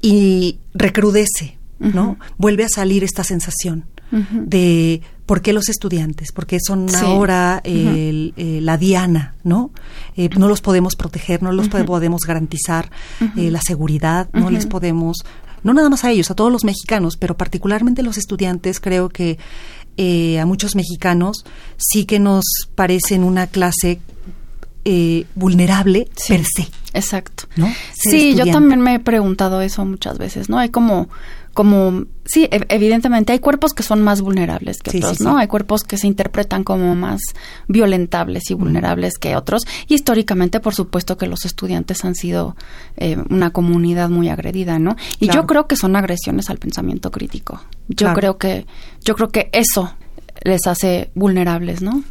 y 0.00 0.60
recrudece, 0.72 1.58
¿no? 1.80 2.18
Vuelve 2.38 2.64
a 2.64 2.68
salir 2.68 3.02
esta 3.02 3.24
sensación 3.24 3.86
de 4.10 5.02
por 5.26 5.42
qué 5.42 5.52
los 5.52 5.68
estudiantes, 5.68 6.30
porque 6.32 6.58
son 6.64 6.94
ahora 6.94 7.60
eh, 7.64 8.32
la 8.62 8.78
diana, 8.78 9.34
¿no? 9.42 9.72
Eh, 10.16 10.30
no 10.38 10.48
los 10.48 10.60
podemos 10.60 10.94
proteger, 10.94 11.42
no 11.42 11.50
los 11.52 11.68
podemos 11.68 12.22
garantizar 12.22 12.90
eh, 13.36 13.50
la 13.50 13.60
seguridad, 13.60 14.28
no 14.32 14.50
les 14.50 14.66
podemos, 14.66 15.24
no 15.64 15.74
nada 15.74 15.90
más 15.90 16.04
a 16.04 16.12
ellos, 16.12 16.30
a 16.30 16.34
todos 16.34 16.52
los 16.52 16.64
mexicanos, 16.64 17.16
pero 17.16 17.36
particularmente 17.36 18.04
los 18.04 18.16
estudiantes, 18.16 18.80
creo 18.80 19.08
que 19.08 19.38
a 20.40 20.46
muchos 20.46 20.76
mexicanos 20.76 21.44
sí 21.76 22.04
que 22.04 22.20
nos 22.20 22.44
parecen 22.74 23.24
una 23.24 23.48
clase 23.48 24.00
vulnerable 25.34 26.08
per 26.28 26.44
se. 26.44 26.68
Exacto. 26.94 27.44
¿no? 27.56 27.70
sí, 27.92 28.34
yo 28.36 28.46
también 28.46 28.80
me 28.80 28.94
he 28.94 29.00
preguntado 29.00 29.60
eso 29.60 29.84
muchas 29.84 30.18
veces, 30.18 30.48
¿no? 30.48 30.58
Hay 30.58 30.70
como 30.70 31.08
como 31.56 32.04
sí, 32.26 32.46
evidentemente 32.50 33.32
hay 33.32 33.38
cuerpos 33.38 33.72
que 33.72 33.82
son 33.82 34.02
más 34.02 34.20
vulnerables 34.20 34.76
que 34.76 34.98
otros, 34.98 35.22
¿no? 35.22 35.38
Hay 35.38 35.46
cuerpos 35.46 35.84
que 35.84 35.96
se 35.96 36.06
interpretan 36.06 36.64
como 36.64 36.94
más 36.94 37.18
violentables 37.66 38.50
y 38.50 38.54
vulnerables 38.54 39.16
que 39.16 39.36
otros. 39.36 39.62
Y 39.88 39.94
históricamente, 39.94 40.60
por 40.60 40.74
supuesto, 40.74 41.16
que 41.16 41.26
los 41.26 41.46
estudiantes 41.46 42.04
han 42.04 42.14
sido 42.14 42.54
eh, 42.98 43.16
una 43.30 43.54
comunidad 43.54 44.10
muy 44.10 44.28
agredida, 44.28 44.78
¿no? 44.78 44.96
Y 45.18 45.28
yo 45.30 45.46
creo 45.46 45.66
que 45.66 45.76
son 45.76 45.96
agresiones 45.96 46.50
al 46.50 46.58
pensamiento 46.58 47.10
crítico. 47.10 47.62
Yo 47.88 48.12
creo 48.12 48.36
que, 48.36 48.66
yo 49.02 49.16
creo 49.16 49.30
que 49.30 49.48
eso 49.52 49.94
les 50.42 50.66
hace 50.66 51.10
vulnerables, 51.14 51.80
¿no? 51.80 52.02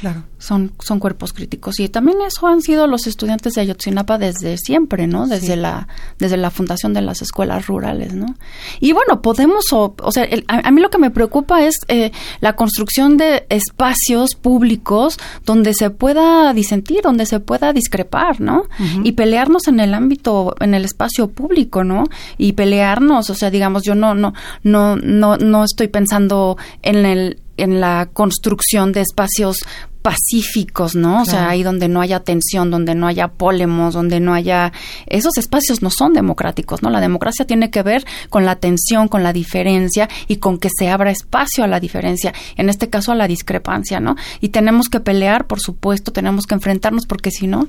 Claro. 0.00 0.24
Son, 0.38 0.72
son 0.78 1.00
cuerpos 1.00 1.32
críticos. 1.32 1.80
Y 1.80 1.88
también 1.88 2.18
eso 2.26 2.46
han 2.46 2.62
sido 2.62 2.86
los 2.86 3.06
estudiantes 3.06 3.54
de 3.54 3.62
Ayotzinapa 3.62 4.18
desde 4.18 4.56
siempre, 4.56 5.06
¿no? 5.06 5.26
Desde 5.26 5.56
la, 5.56 5.88
desde 6.18 6.36
la 6.36 6.50
fundación 6.50 6.94
de 6.94 7.02
las 7.02 7.20
escuelas 7.22 7.66
rurales, 7.66 8.14
¿no? 8.14 8.36
Y 8.78 8.92
bueno, 8.92 9.20
podemos, 9.22 9.66
o, 9.72 9.94
sea, 10.12 10.28
a, 10.46 10.70
mí 10.70 10.80
lo 10.80 10.90
que 10.90 10.98
me 10.98 11.10
preocupa 11.10 11.64
es 11.64 11.80
eh, 11.88 12.12
la 12.40 12.54
construcción 12.54 13.16
de 13.16 13.46
espacios 13.48 14.36
públicos 14.36 15.18
donde 15.44 15.74
se 15.74 15.90
pueda 15.90 16.52
disentir, 16.52 17.02
donde 17.02 17.26
se 17.26 17.40
pueda 17.40 17.72
discrepar, 17.72 18.40
¿no? 18.40 18.64
Y 19.02 19.12
pelearnos 19.12 19.66
en 19.66 19.80
el 19.80 19.94
ámbito, 19.94 20.54
en 20.60 20.74
el 20.74 20.84
espacio 20.84 21.28
público, 21.28 21.82
¿no? 21.82 22.04
Y 22.36 22.52
pelearnos, 22.52 23.30
o 23.30 23.34
sea, 23.34 23.50
digamos, 23.50 23.82
yo 23.84 23.96
no, 23.96 24.14
no, 24.14 24.32
no, 24.62 24.96
no, 24.96 25.36
no 25.36 25.64
estoy 25.64 25.88
pensando 25.88 26.56
en 26.82 27.04
el 27.04 27.40
en 27.58 27.80
la 27.80 28.08
construcción 28.12 28.92
de 28.92 29.02
espacios 29.02 29.58
pacíficos, 30.02 30.94
¿no? 30.94 31.22
O 31.22 31.24
sea, 31.24 31.50
ahí 31.50 31.62
donde 31.62 31.88
no 31.88 32.00
haya 32.00 32.20
tensión, 32.20 32.70
donde 32.70 32.94
no 32.94 33.06
haya 33.06 33.28
pólemos, 33.28 33.94
donde 33.94 34.20
no 34.20 34.32
haya... 34.32 34.72
Esos 35.06 35.36
espacios 35.36 35.82
no 35.82 35.90
son 35.90 36.14
democráticos, 36.14 36.82
¿no? 36.82 36.88
La 36.88 37.00
democracia 37.00 37.46
tiene 37.46 37.70
que 37.70 37.82
ver 37.82 38.06
con 38.30 38.46
la 38.46 38.56
tensión, 38.56 39.08
con 39.08 39.22
la 39.22 39.32
diferencia 39.32 40.08
y 40.26 40.36
con 40.36 40.58
que 40.58 40.70
se 40.70 40.88
abra 40.88 41.10
espacio 41.10 41.64
a 41.64 41.66
la 41.66 41.80
diferencia, 41.80 42.32
en 42.56 42.68
este 42.70 42.88
caso 42.88 43.12
a 43.12 43.16
la 43.16 43.28
discrepancia, 43.28 44.00
¿no? 44.00 44.16
Y 44.40 44.48
tenemos 44.48 44.88
que 44.88 45.00
pelear, 45.00 45.46
por 45.46 45.60
supuesto, 45.60 46.12
tenemos 46.12 46.46
que 46.46 46.54
enfrentarnos 46.54 47.04
porque 47.04 47.30
si 47.30 47.46
no, 47.46 47.68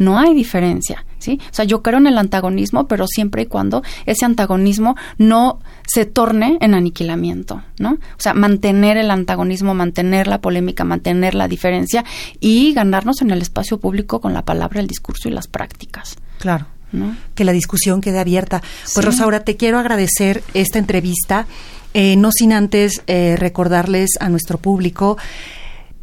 no 0.00 0.18
hay 0.18 0.34
diferencia, 0.34 1.04
¿sí? 1.18 1.38
O 1.50 1.54
sea, 1.54 1.66
yo 1.66 1.82
creo 1.82 1.98
en 1.98 2.06
el 2.06 2.16
antagonismo, 2.16 2.88
pero 2.88 3.06
siempre 3.06 3.42
y 3.42 3.46
cuando 3.46 3.82
ese 4.06 4.24
antagonismo 4.24 4.96
no 5.18 5.60
se 5.86 6.06
torne 6.06 6.56
en 6.62 6.72
aniquilamiento, 6.72 7.62
¿no? 7.78 7.92
O 7.92 8.16
sea, 8.16 8.32
mantener 8.32 8.96
el 8.96 9.10
antagonismo, 9.10 9.74
mantener 9.74 10.26
la 10.26 10.40
polémica, 10.40 10.84
mantener 10.84 11.34
la 11.34 11.48
diferencia 11.48 12.02
y 12.40 12.72
ganarnos 12.72 13.20
en 13.20 13.30
el 13.30 13.42
espacio 13.42 13.78
público 13.78 14.22
con 14.22 14.32
la 14.32 14.42
palabra, 14.42 14.80
el 14.80 14.86
discurso 14.86 15.28
y 15.28 15.32
las 15.32 15.48
prácticas. 15.48 16.16
Claro. 16.38 16.66
¿no? 16.92 17.14
Que 17.34 17.44
la 17.44 17.52
discusión 17.52 18.00
quede 18.00 18.20
abierta. 18.20 18.62
Pues 18.94 19.04
Rosaura, 19.04 19.40
te 19.40 19.58
quiero 19.58 19.78
agradecer 19.78 20.42
esta 20.54 20.78
entrevista, 20.78 21.46
eh, 21.92 22.16
no 22.16 22.32
sin 22.32 22.54
antes 22.54 23.02
eh, 23.06 23.36
recordarles 23.38 24.12
a 24.18 24.30
nuestro 24.30 24.56
público 24.56 25.18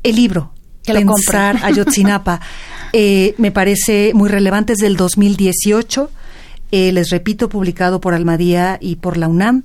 el 0.04 0.16
libro, 0.18 0.54
que 0.84 0.94
Pensar 0.94 1.58
Ayotzinapa. 1.64 2.40
Eh, 2.94 3.36
me 3.38 3.52
parece 3.52 4.12
muy 4.14 4.30
relevante, 4.30 4.74
es 4.74 4.80
del 4.80 4.98
2018. 4.98 6.12
Eh, 6.72 6.92
les 6.92 7.10
repito, 7.10 7.50
publicado 7.50 8.02
por 8.02 8.14
Almadía 8.14 8.78
y 8.82 8.98
por 8.98 9.18
la 9.18 9.28
UNAM. 9.28 9.64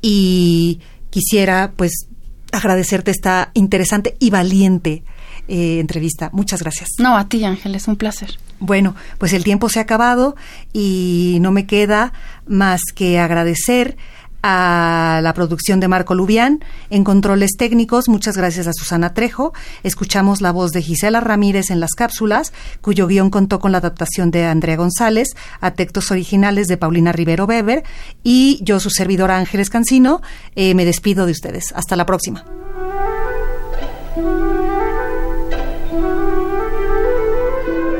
Y 0.00 0.80
quisiera, 1.10 1.72
pues, 1.76 2.06
agradecerte 2.52 3.10
esta 3.10 3.50
interesante 3.54 4.16
y 4.18 4.30
valiente 4.30 5.02
eh, 5.48 5.80
entrevista. 5.80 6.30
Muchas 6.32 6.62
gracias. 6.62 6.90
No, 6.98 7.16
a 7.16 7.28
ti, 7.28 7.44
Ángel, 7.44 7.74
es 7.74 7.88
un 7.88 7.96
placer. 7.96 8.38
Bueno, 8.60 8.94
pues 9.18 9.32
el 9.32 9.42
tiempo 9.42 9.68
se 9.68 9.80
ha 9.80 9.82
acabado 9.82 10.36
y 10.72 11.38
no 11.40 11.50
me 11.50 11.66
queda 11.66 12.12
más 12.46 12.80
que 12.94 13.18
agradecer 13.18 13.96
a 14.42 15.20
la 15.22 15.34
producción 15.34 15.80
de 15.80 15.88
Marco 15.88 16.14
Lubián, 16.14 16.64
en 16.90 17.04
controles 17.04 17.52
técnicos, 17.56 18.08
muchas 18.08 18.36
gracias 18.36 18.66
a 18.66 18.72
Susana 18.72 19.14
Trejo. 19.14 19.52
Escuchamos 19.82 20.40
la 20.40 20.50
voz 20.50 20.72
de 20.72 20.82
Gisela 20.82 21.20
Ramírez 21.20 21.70
en 21.70 21.80
las 21.80 21.92
cápsulas, 21.92 22.52
cuyo 22.80 23.06
guion 23.06 23.30
contó 23.30 23.60
con 23.60 23.72
la 23.72 23.78
adaptación 23.78 24.30
de 24.30 24.46
Andrea 24.46 24.76
González, 24.76 25.28
a 25.60 25.72
textos 25.72 26.10
originales 26.10 26.66
de 26.66 26.76
Paulina 26.76 27.12
Rivero 27.12 27.44
Weber, 27.44 27.84
y 28.22 28.60
yo, 28.62 28.80
su 28.80 28.90
servidora 28.90 29.36
Ángeles 29.36 29.70
Cancino, 29.70 30.22
eh, 30.56 30.74
me 30.74 30.84
despido 30.84 31.26
de 31.26 31.32
ustedes. 31.32 31.72
Hasta 31.74 31.96
la 31.96 32.06
próxima. 32.06 32.44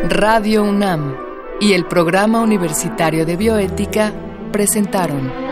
Radio 0.08 0.64
UNAM 0.64 1.14
y 1.60 1.72
el 1.72 1.86
Programa 1.86 2.42
Universitario 2.42 3.24
de 3.24 3.36
Bioética 3.36 4.12
presentaron 4.52 5.51